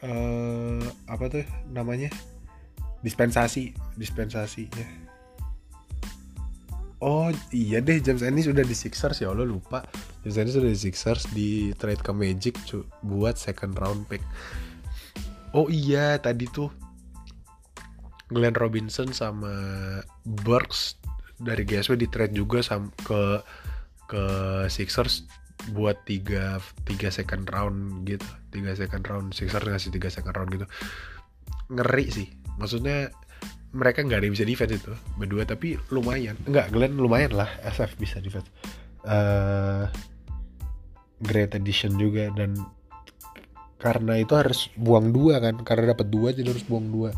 uh, 0.05 0.85
apa 1.09 1.25
tuh 1.33 1.45
namanya? 1.73 2.13
Dispensasi 3.01 3.73
dispensasi 3.97 4.65
ya 4.73 4.87
oh 7.05 7.29
iya 7.53 7.85
deh 7.85 8.01
James 8.01 8.25
Ennis 8.25 8.49
sudah 8.49 8.65
di 8.65 8.73
Sixers 8.73 9.21
ya 9.21 9.29
Allah 9.29 9.45
lupa. 9.45 9.85
James 10.25 10.41
Ennis 10.41 10.57
sudah 10.57 10.73
di 10.73 10.81
Sixers 10.81 11.29
di 11.37 11.49
trade 11.77 12.01
ke 12.01 12.13
Magic 12.17 12.57
buat 13.05 13.37
second 13.37 13.77
round 13.77 14.09
pick. 14.09 14.25
Oh 15.53 15.69
iya 15.69 16.17
tadi 16.17 16.49
tuh 16.49 16.73
Glenn 18.33 18.57
Robinson 18.57 19.13
sama 19.13 19.53
Burks 20.25 20.97
dari 21.37 21.69
GSW 21.69 22.01
di 22.01 22.09
trade 22.09 22.33
juga 22.33 22.65
sam 22.65 22.89
ke 23.05 23.45
ke 24.09 24.25
Sixers 24.73 25.29
buat 25.73 26.05
tiga 26.05 26.61
tiga 26.85 27.09
second 27.09 27.49
round 27.49 28.05
gitu. 28.05 28.27
Tiga 28.53 28.77
second 28.77 29.05
round 29.07 29.27
Sixers 29.33 29.65
ngasih 29.65 29.91
tiga 29.95 30.09
second 30.13 30.35
round 30.37 30.51
gitu. 30.53 30.67
Ngeri 31.73 32.07
sih. 32.13 32.29
Maksudnya 32.61 33.11
mereka 33.75 34.07
nggak 34.07 34.19
ada 34.23 34.25
yang 34.31 34.35
bisa 34.39 34.47
defense 34.47 34.75
itu 34.79 34.93
berdua 35.19 35.43
tapi 35.49 35.81
lumayan. 35.91 36.39
Nggak 36.47 36.71
Glenn 36.71 36.95
lumayan 37.01 37.35
lah 37.35 37.51
SF 37.65 37.99
bisa 37.99 38.21
defense. 38.21 38.47
Uh, 39.05 39.89
great 41.21 41.53
addition 41.57 41.97
juga 41.97 42.31
dan 42.33 42.55
karena 43.81 44.17
itu 44.17 44.33
harus 44.37 44.69
buang 44.79 45.11
dua 45.11 45.41
kan. 45.41 45.59
Karena 45.65 45.97
dapat 45.97 46.13
dua 46.13 46.31
jadi 46.37 46.53
harus 46.53 46.65
buang 46.69 46.93
dua. 46.93 47.11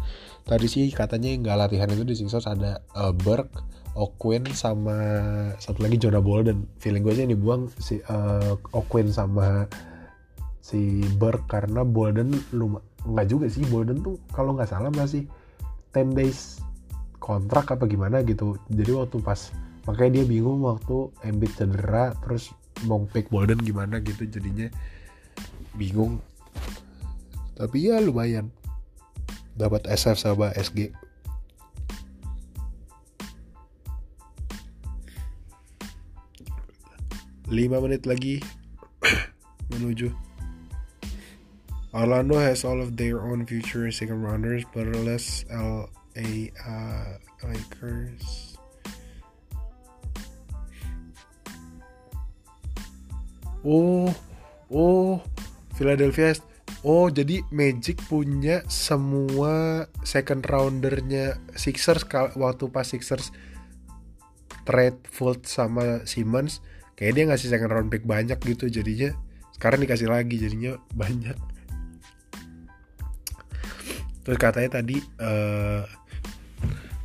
Tadi 0.46 0.66
sih 0.70 0.86
katanya 0.94 1.34
nggak 1.34 1.56
latihan 1.58 1.90
itu 1.90 2.06
di 2.06 2.14
Sixers 2.14 2.46
ada 2.46 2.80
uh, 2.94 3.10
Burke 3.10 3.76
O'Quinn 3.96 4.44
sama 4.52 4.94
satu 5.56 5.80
lagi 5.80 5.96
Jonah 5.96 6.20
Bolden. 6.20 6.68
Feeling 6.78 7.00
gue 7.00 7.16
sih 7.16 7.22
yang 7.24 7.32
dibuang 7.32 7.72
si 7.80 7.98
uh, 8.12 8.54
O'Quinn 8.76 9.08
sama 9.08 9.64
si 10.60 11.00
Burke 11.16 11.48
karena 11.48 11.80
Bolden 11.82 12.36
lumayan 12.52 12.84
nggak 13.06 13.26
juga 13.30 13.46
sih 13.46 13.62
Bolden 13.70 14.02
tuh 14.02 14.18
kalau 14.34 14.58
nggak 14.58 14.66
salah 14.66 14.90
masih 14.90 15.30
10 15.94 16.18
days 16.18 16.58
kontrak 17.22 17.70
apa 17.70 17.86
gimana 17.86 18.20
gitu. 18.26 18.58
Jadi 18.68 18.90
waktu 18.92 19.16
pas 19.22 19.54
makanya 19.86 20.20
dia 20.20 20.24
bingung 20.26 20.66
waktu 20.66 21.14
Embiid 21.22 21.54
cedera 21.54 22.12
terus 22.20 22.50
mau 22.84 23.06
pick 23.08 23.30
Bolden 23.30 23.62
gimana 23.62 24.02
gitu 24.02 24.26
jadinya 24.26 24.68
bingung. 25.78 26.18
Tapi 27.56 27.88
ya 27.88 28.02
lumayan. 28.02 28.52
Dapat 29.56 29.88
SF 29.88 30.20
sama 30.20 30.52
SG 30.52 30.92
lima 37.46 37.78
menit 37.78 38.06
lagi 38.06 38.42
menuju 39.72 40.10
Orlando 41.96 42.36
has 42.36 42.60
all 42.60 42.84
of 42.84 43.00
their 43.00 43.24
own 43.24 43.48
future 43.48 43.88
second 43.88 44.20
rounders, 44.20 44.68
but 44.76 44.84
less 45.00 45.48
LA 45.48 46.52
uh, 46.60 47.16
Lakers. 47.40 48.60
Oh, 53.64 54.12
oh, 54.68 55.24
Philadelphia. 55.72 56.36
Oh, 56.84 57.08
jadi 57.08 57.40
Magic 57.48 57.96
punya 58.12 58.60
semua 58.68 59.88
second 60.04 60.44
roundernya 60.44 61.40
Sixers 61.56 62.04
waktu 62.36 62.68
pas 62.68 62.84
Sixers 62.84 63.32
trade 64.68 65.00
Fultz 65.08 65.56
sama 65.56 66.04
Simmons, 66.04 66.60
kayak 66.96 67.12
dia 67.12 67.24
ngasih 67.28 67.52
second 67.52 67.70
round 67.70 67.88
pick 67.92 68.08
banyak 68.08 68.40
gitu 68.40 68.72
jadinya. 68.72 69.12
Sekarang 69.52 69.84
dikasih 69.84 70.08
lagi 70.08 70.36
jadinya 70.40 70.80
banyak. 70.96 71.36
Terus 74.24 74.38
katanya 74.42 74.82
tadi 74.82 74.98
uh, 75.22 75.86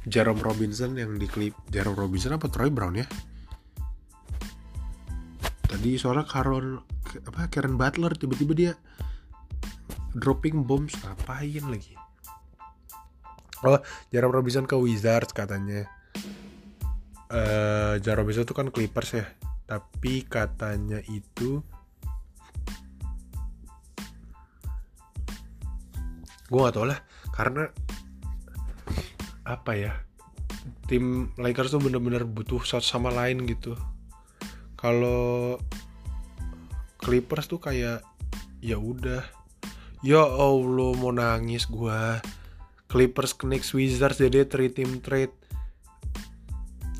Jerome 0.09 0.41
Robinson 0.41 0.97
yang 0.97 1.19
di 1.21 1.29
klip 1.29 1.53
Jerome 1.69 1.93
Robinson 1.93 2.33
apa 2.33 2.49
Troy 2.49 2.73
Brown 2.73 2.97
ya? 2.97 3.05
Tadi 5.69 5.95
soalnya 6.01 6.25
Karol 6.25 6.81
apa 7.27 7.51
Karen 7.51 7.75
Butler 7.77 8.15
tiba-tiba 8.17 8.53
dia 8.57 8.73
dropping 10.17 10.65
bombs. 10.65 10.97
Ngapain 10.97 11.63
lagi? 11.67 11.93
Oh 13.61 13.77
Jerome 14.09 14.33
Robinson 14.33 14.65
ke 14.65 14.73
Wizards 14.73 15.35
katanya. 15.35 15.85
Uh, 17.31 17.95
Jerome 18.01 18.25
Robinson 18.27 18.43
itu 18.43 18.55
kan 18.57 18.67
Clippers 18.73 19.15
ya 19.15 19.23
tapi 19.71 20.27
katanya 20.27 20.99
itu 21.07 21.63
gue 26.51 26.59
gak 26.59 26.75
tau 26.75 26.83
lah 26.83 26.99
karena 27.31 27.71
apa 29.47 29.71
ya 29.71 29.95
tim 30.91 31.31
Lakers 31.39 31.71
tuh 31.71 31.79
bener-bener 31.79 32.27
butuh 32.27 32.59
satu 32.67 32.83
sama 32.83 33.15
lain 33.15 33.47
gitu. 33.47 33.79
Kalau 34.75 35.55
Clippers 36.99 37.47
tuh 37.47 37.63
kayak 37.63 38.03
ya 38.59 38.75
udah. 38.75 39.23
Ya 40.03 40.19
Allah 40.19 40.91
mau 40.99 41.15
nangis 41.15 41.63
gua. 41.63 42.19
Clippers 42.91 43.33
Knicks 43.39 43.71
Wizards 43.71 44.19
jadi 44.19 44.43
three 44.45 44.69
team 44.69 44.99
trade. 44.99 45.33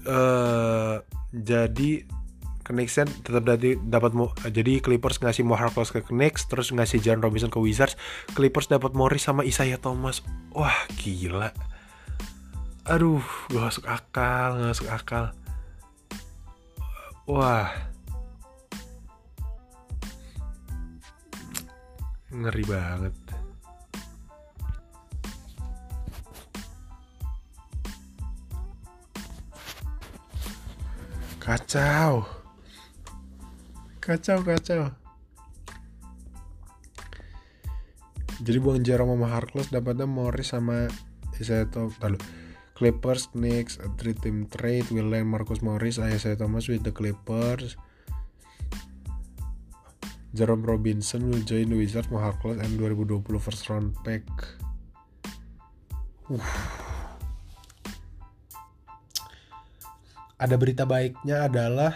Uh, 0.07 1.03
jadi 1.35 2.07
Knicks 2.71 2.97
tetap 2.97 3.43
dari 3.45 3.77
dapat 3.77 4.15
jadi 4.49 4.81
Clippers 4.81 5.21
ngasih 5.21 5.45
Mo 5.45 5.59
Harkless 5.59 5.93
ke 5.93 6.01
Knicks 6.09 6.49
terus 6.49 6.73
ngasih 6.73 7.03
John 7.03 7.21
Robinson 7.21 7.53
ke 7.53 7.59
Wizards 7.61 7.99
Clippers 8.33 8.71
dapat 8.71 8.97
Morris 8.97 9.27
sama 9.27 9.45
Isaiah 9.45 9.77
Thomas. 9.77 10.25
Wah 10.55 10.87
gila. 10.97 11.53
Aduh 12.89 13.21
gak 13.53 13.61
masuk 13.61 13.85
akal 13.85 14.49
gak 14.57 14.69
masuk 14.73 14.89
akal. 14.89 15.25
Wah. 17.29 17.69
Ngeri 22.31 22.65
banget. 22.65 23.15
Kacau 31.41 32.40
kacau 34.01 34.41
kacau 34.41 34.89
jadi 38.41 38.57
buang 38.57 38.81
Jerome 38.81 39.13
sama 39.13 39.29
Harkless 39.29 39.69
dapatnya 39.69 40.09
Morris 40.09 40.49
sama 40.49 40.89
Isaiah 41.37 41.69
Thomas. 41.69 41.93
Clippers 42.73 43.29
Knicks 43.37 43.77
a 43.77 43.93
three 43.93 44.17
team 44.17 44.49
trade 44.49 44.89
will 44.89 45.13
land 45.13 45.29
Marcus 45.29 45.61
Morris 45.61 46.01
Isaiah 46.01 46.33
Thomas 46.33 46.65
with 46.65 46.81
the 46.81 46.89
Clippers. 46.89 47.77
Jerome 50.33 50.65
Robinson 50.65 51.29
will 51.29 51.45
join 51.45 51.69
the 51.69 51.77
Wizards 51.77 52.09
mau 52.09 52.25
Harkless 52.25 52.57
and 52.57 52.81
2020 52.81 53.21
first 53.37 53.69
round 53.69 53.93
pick. 54.01 54.25
Uh. 56.25 56.41
ada 60.41 60.57
berita 60.57 60.89
baiknya 60.89 61.45
adalah 61.45 61.93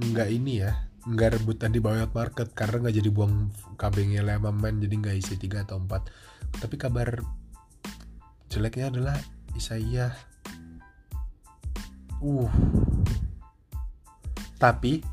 nggak 0.00 0.28
ini 0.32 0.64
ya 0.64 0.85
nggak 1.06 1.38
rebutan 1.38 1.70
di 1.70 1.78
buyout 1.78 2.10
market 2.10 2.50
karena 2.50 2.82
nggak 2.82 2.96
jadi 2.98 3.10
buang 3.14 3.48
lima 3.78 4.50
main 4.50 4.82
jadi 4.82 4.94
nggak 4.98 5.16
isi 5.22 5.38
3 5.38 5.62
atau 5.62 5.78
4 5.78 6.58
tapi 6.58 6.74
kabar 6.74 7.22
jeleknya 8.50 8.90
adalah 8.90 9.16
Isaiah. 9.54 10.12
Uh. 12.24 12.48
Tapi 14.56 15.04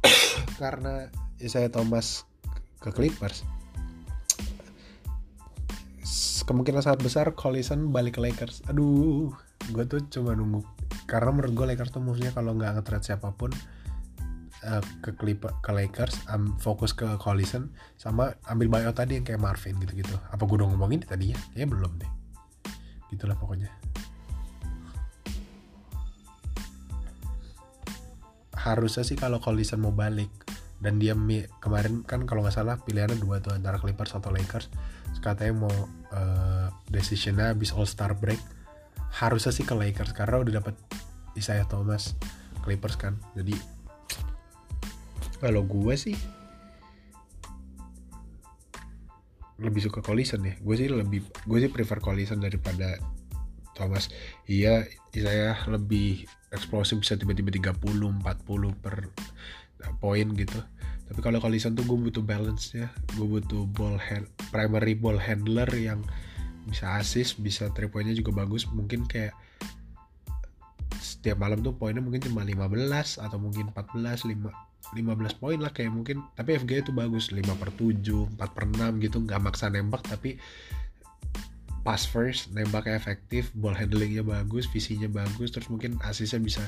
karena 0.62 1.10
Isaiah 1.42 1.68
Thomas 1.68 2.24
ke 2.80 2.94
Clippers 2.94 3.42
kemungkinan 6.46 6.78
sangat 6.78 7.02
besar 7.02 7.26
Collison 7.34 7.90
balik 7.90 8.16
ke 8.16 8.20
Lakers. 8.22 8.62
Aduh 8.70 9.34
gue 9.74 9.84
tuh 9.90 9.98
cuma 10.06 10.30
nunggu 10.38 10.62
karena 11.10 11.34
menurut 11.34 11.52
gue 11.58 11.66
Lakers 11.74 11.90
tuh 11.90 11.98
move 11.98 12.22
kalau 12.30 12.54
nggak 12.54 12.78
nge-trade 12.78 13.02
siapa 13.02 13.34
pun 13.34 13.50
uh, 14.64 14.82
ke 15.04 15.12
Clipper 15.18 15.52
ke 15.60 15.70
Lakers 15.74 16.24
um, 16.32 16.56
fokus 16.56 16.96
ke 16.96 17.04
Collison 17.20 17.68
sama 18.00 18.32
ambil 18.48 18.72
buyout 18.72 18.96
tadi 18.96 19.20
yang 19.20 19.26
kayak 19.26 19.42
Marvin 19.42 19.76
gitu-gitu. 19.82 20.16
Apa 20.32 20.48
gue 20.48 20.56
udah 20.56 20.72
ngomongin 20.72 21.04
tadi 21.04 21.34
ya? 21.34 21.38
Kayaknya 21.52 21.68
belum 21.68 21.92
deh. 22.00 22.10
Gitulah 23.12 23.36
pokoknya. 23.36 23.68
Harusnya 28.56 29.06
sih 29.06 29.14
kalau 29.14 29.38
Collison 29.38 29.78
mau 29.78 29.94
balik 29.94 30.32
dan 30.76 31.00
dia 31.00 31.16
kemarin 31.62 32.04
kan 32.04 32.28
kalau 32.28 32.44
nggak 32.44 32.52
salah 32.52 32.76
pilihannya 32.82 33.16
dua 33.16 33.40
tuh 33.40 33.54
antara 33.54 33.80
Clippers 33.80 34.16
atau 34.16 34.32
Lakers. 34.32 34.72
Katanya 35.20 35.66
mau 35.66 35.74
uh, 36.14 36.70
decisionnya 36.86 37.50
habis 37.50 37.74
All 37.74 37.88
Star 37.88 38.14
break. 38.14 38.38
Harusnya 39.16 39.50
sih 39.50 39.66
ke 39.66 39.74
Lakers 39.74 40.14
karena 40.14 40.38
udah 40.38 40.52
dapat 40.62 40.74
Isaiah 41.34 41.66
Thomas 41.66 42.14
Clippers 42.62 42.94
kan. 42.94 43.18
Jadi 43.34 43.75
kalau 45.40 45.62
gue 45.64 45.94
sih 45.94 46.16
lebih 49.56 49.80
suka 49.88 50.04
Collison 50.04 50.44
ya. 50.44 50.54
Gue 50.60 50.76
sih 50.76 50.88
lebih 50.88 51.24
gue 51.24 51.58
sih 51.60 51.70
prefer 51.72 52.00
Collison 52.00 52.40
daripada 52.40 53.00
Thomas. 53.72 54.12
Iya 54.48 54.84
saya 55.16 55.56
lebih 55.68 56.28
eksplosif 56.52 57.00
bisa 57.00 57.16
tiba-tiba 57.16 57.52
30 57.52 57.76
40 57.80 58.84
per 58.84 58.96
poin 60.00 60.28
gitu. 60.36 60.60
Tapi 61.06 61.20
kalau 61.22 61.40
Collison 61.40 61.72
tuh 61.72 61.84
gue 61.88 61.98
butuh 62.10 62.24
balance 62.24 62.76
ya 62.76 62.92
gue 63.16 63.26
butuh 63.26 63.64
ball 63.72 63.96
hand 63.96 64.28
primary 64.52 64.92
ball 64.92 65.16
handler 65.16 65.68
yang 65.72 66.04
bisa 66.66 66.98
assist 66.98 67.38
bisa 67.40 67.72
three 67.72 67.88
pointnya 67.88 68.12
juga 68.12 68.44
bagus. 68.44 68.68
Mungkin 68.68 69.08
kayak 69.08 69.32
setiap 71.06 71.38
malam 71.38 71.62
tuh 71.62 71.78
poinnya 71.78 72.02
mungkin 72.02 72.18
cuma 72.18 72.42
15 72.42 73.22
atau 73.22 73.38
mungkin 73.38 73.70
14 73.70 74.26
5 74.26 74.66
15 74.94 75.42
poin 75.42 75.58
lah 75.58 75.70
kayak 75.70 75.94
mungkin. 75.94 76.26
Tapi 76.34 76.58
FG 76.58 76.86
itu 76.86 76.92
bagus 76.94 77.30
5 77.30 77.42
per 77.54 77.70
7 77.74 78.34
4 78.34 78.38
per 78.38 78.64
6 78.66 79.02
gitu. 79.02 79.22
Nggak 79.22 79.40
maksa 79.42 79.70
nembak 79.70 80.02
tapi 80.06 80.38
pass 81.86 82.02
first 82.02 82.50
nembaknya 82.50 82.98
efektif 82.98 83.54
ball 83.54 83.70
handlingnya 83.70 84.26
bagus 84.26 84.66
visinya 84.66 85.06
bagus 85.06 85.54
terus 85.54 85.70
mungkin 85.70 85.94
asisnya 86.02 86.42
bisa 86.42 86.64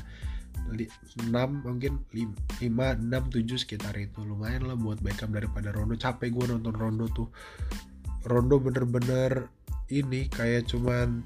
6 0.70 1.34
mungkin 1.66 2.06
5 2.14 2.62
6 2.62 2.62
7 2.62 3.58
sekitar 3.58 3.94
itu. 3.98 4.22
Lumayan 4.22 4.70
lah 4.70 4.78
buat 4.78 5.02
backup 5.02 5.34
daripada 5.34 5.74
Rondo. 5.74 5.98
Capek 5.98 6.30
gue 6.30 6.54
nonton 6.54 6.74
Rondo 6.74 7.10
tuh. 7.10 7.28
Rondo 8.26 8.62
bener-bener 8.62 9.50
ini 9.88 10.28
kayak 10.28 10.68
cuman 10.68 11.24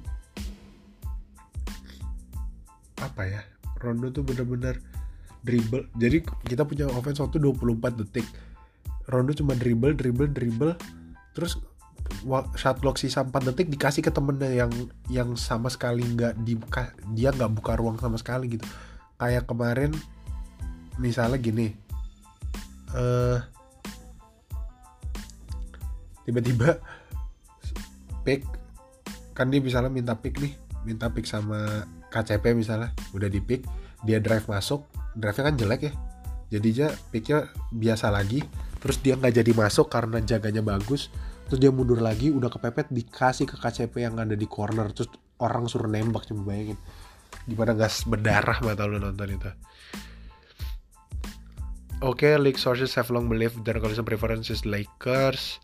apa 3.03 3.27
ya 3.27 3.43
Rondo 3.83 4.15
tuh 4.15 4.23
bener-bener 4.23 4.79
dribble. 5.43 5.91
Jadi 5.99 6.23
kita 6.47 6.63
punya 6.63 6.87
offense 6.87 7.19
waktu 7.19 7.43
24 7.43 7.99
detik. 7.99 8.27
Rondo 9.11 9.35
cuma 9.35 9.59
dribble 9.59 9.99
dribble 9.99 10.31
dribble. 10.31 10.79
Terus 11.35 11.59
shot 12.55 12.79
clock 12.79 12.99
sisa 12.99 13.27
4 13.27 13.35
detik 13.51 13.67
dikasih 13.67 14.07
ke 14.07 14.15
temennya 14.15 14.51
yang 14.55 14.73
yang 15.11 15.35
sama 15.35 15.67
sekali 15.67 16.07
nggak 16.07 16.39
dibuka 16.47 16.95
dia 17.11 17.35
nggak 17.35 17.53
buka 17.59 17.75
ruang 17.75 17.99
sama 17.99 18.15
sekali 18.19 18.55
gitu. 18.55 18.67
Kayak 19.19 19.51
kemarin 19.51 19.91
misalnya 20.99 21.39
gini 21.41 21.73
uh, 22.93 23.41
tiba-tiba 26.29 26.79
pick 28.23 28.45
kan 29.33 29.49
dia 29.49 29.59
misalnya 29.59 29.89
minta 29.89 30.15
pick 30.15 30.37
nih 30.39 30.53
minta 30.85 31.09
pick 31.09 31.25
sama 31.25 31.89
KCP 32.13 32.53
misalnya 32.53 32.93
udah 33.17 33.33
di 33.33 33.41
pick 33.41 33.65
dia 34.05 34.21
drive 34.21 34.45
masuk 34.45 34.85
drive-nya 35.17 35.45
kan 35.49 35.57
jelek 35.57 35.81
ya 35.89 35.93
jadinya 36.53 36.89
picknya 37.09 37.49
biasa 37.73 38.13
lagi 38.13 38.45
terus 38.77 39.01
dia 39.01 39.17
nggak 39.17 39.41
jadi 39.41 39.53
masuk 39.57 39.89
karena 39.89 40.21
jaganya 40.21 40.61
bagus 40.61 41.09
terus 41.49 41.59
dia 41.59 41.73
mundur 41.73 42.05
lagi 42.05 42.29
udah 42.29 42.53
kepepet 42.53 42.93
dikasih 42.93 43.49
ke 43.49 43.57
KCP 43.57 44.05
yang 44.05 44.21
ada 44.21 44.37
di 44.37 44.45
corner 44.45 44.93
terus 44.93 45.09
orang 45.41 45.65
suruh 45.65 45.89
nembak 45.89 46.29
coba 46.29 46.53
bayangin 46.53 46.77
gimana 47.49 47.73
gas 47.73 48.05
berdarah 48.05 48.61
mata 48.61 48.85
lu 48.85 49.01
nonton 49.01 49.33
itu 49.33 49.53
Oke, 52.03 52.35
okay, 52.35 52.43
league 52.43 52.59
sources 52.59 52.99
have 52.99 53.15
long 53.15 53.31
believed 53.31 53.63
their 53.63 53.79
collision 53.79 54.03
preferences 54.03 54.67
Lakers. 54.67 55.63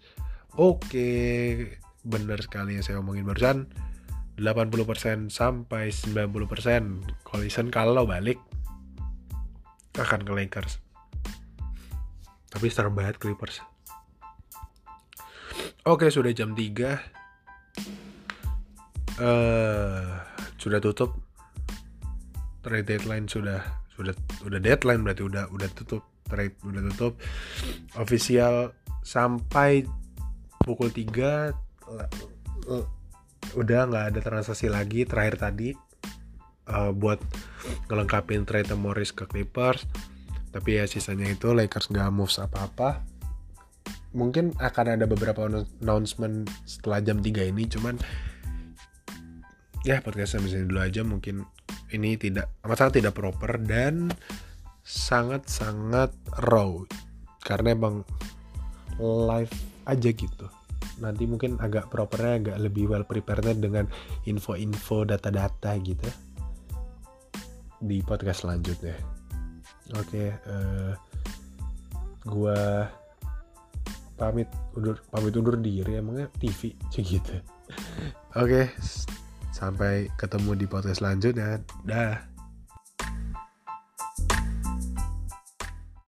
Oke, 0.54 0.86
okay, 0.86 1.42
bener 2.06 2.38
sekali 2.38 2.78
yang 2.78 2.86
saya 2.86 3.02
omongin 3.02 3.26
barusan. 3.26 3.66
80% 4.38 5.34
sampai 5.34 5.90
90% 5.90 7.26
collision 7.26 7.66
kalau 7.74 8.06
balik 8.06 8.38
akan 9.98 10.22
ke 10.22 10.32
Lakers. 10.32 10.78
Tapi 12.48 12.66
serem 12.70 12.94
banget 12.94 13.18
Clippers. 13.18 13.60
Oke 15.84 16.06
sudah 16.12 16.30
jam 16.30 16.54
3 16.54 16.62
uh, 16.62 16.94
eh, 19.18 20.06
sudah 20.54 20.78
tutup. 20.78 21.18
Trade 22.62 22.86
deadline 22.86 23.26
sudah 23.26 23.62
sudah 23.94 24.14
sudah 24.38 24.60
deadline 24.62 25.02
berarti 25.02 25.26
udah 25.26 25.50
udah 25.50 25.68
tutup. 25.74 26.06
Trade 26.30 26.54
udah 26.62 26.82
tutup. 26.94 27.18
Official 27.98 28.70
sampai 29.02 29.82
pukul 30.62 30.92
3 30.92 31.50
udah 33.56 33.80
nggak 33.88 34.04
ada 34.14 34.20
transaksi 34.20 34.68
lagi 34.68 35.08
terakhir 35.08 35.40
tadi 35.40 35.72
uh, 36.68 36.92
buat 36.92 37.20
ngelengkapin 37.88 38.44
trade 38.44 38.72
Morris 38.76 39.14
ke 39.14 39.24
Clippers. 39.24 39.88
Tapi 40.48 40.80
ya 40.80 40.84
sisanya 40.88 41.28
itu 41.28 41.52
Lakers 41.52 41.92
nggak 41.92 42.08
moves 42.12 42.40
apa-apa. 42.40 43.04
Mungkin 44.16 44.56
akan 44.56 44.96
ada 44.98 45.04
beberapa 45.04 45.44
announcement 45.46 46.48
setelah 46.64 47.04
jam 47.04 47.20
3 47.20 47.52
ini 47.52 47.68
cuman 47.68 48.00
ya 49.84 50.00
podcast 50.00 50.36
sampai 50.36 50.64
dulu 50.64 50.80
aja. 50.80 51.04
Mungkin 51.04 51.44
ini 51.92 52.16
tidak 52.16 52.48
masalah 52.64 52.92
tidak 52.92 53.14
proper 53.16 53.60
dan 53.60 54.08
sangat 54.82 55.46
sangat 55.48 56.10
raw. 56.40 56.72
Karena 57.44 57.76
emang 57.76 58.04
live 58.98 59.54
aja 59.86 60.10
gitu 60.10 60.57
nanti 60.98 61.24
mungkin 61.26 61.58
agak 61.58 61.90
propernya 61.90 62.34
agak 62.42 62.58
lebih 62.62 62.90
well 62.90 63.06
prepared 63.06 63.58
dengan 63.58 63.86
info-info 64.26 65.06
data-data 65.06 65.74
gitu 65.82 66.08
di 67.78 68.02
podcast 68.02 68.42
selanjutnya. 68.42 68.98
Oke 69.96 70.04
okay, 70.04 70.28
uh, 70.50 70.92
gua 72.26 72.90
pamit 74.18 74.50
undur 74.74 74.98
pamit 75.14 75.32
undur 75.38 75.56
diri 75.56 75.96
emangnya 75.96 76.26
TV 76.42 76.74
gitu. 76.92 77.38
Oke 78.34 78.34
okay, 78.34 78.64
sampai 79.54 80.10
ketemu 80.18 80.58
di 80.58 80.66
podcast 80.66 81.00
selanjutnya. 81.00 81.62
Dah 81.86 82.37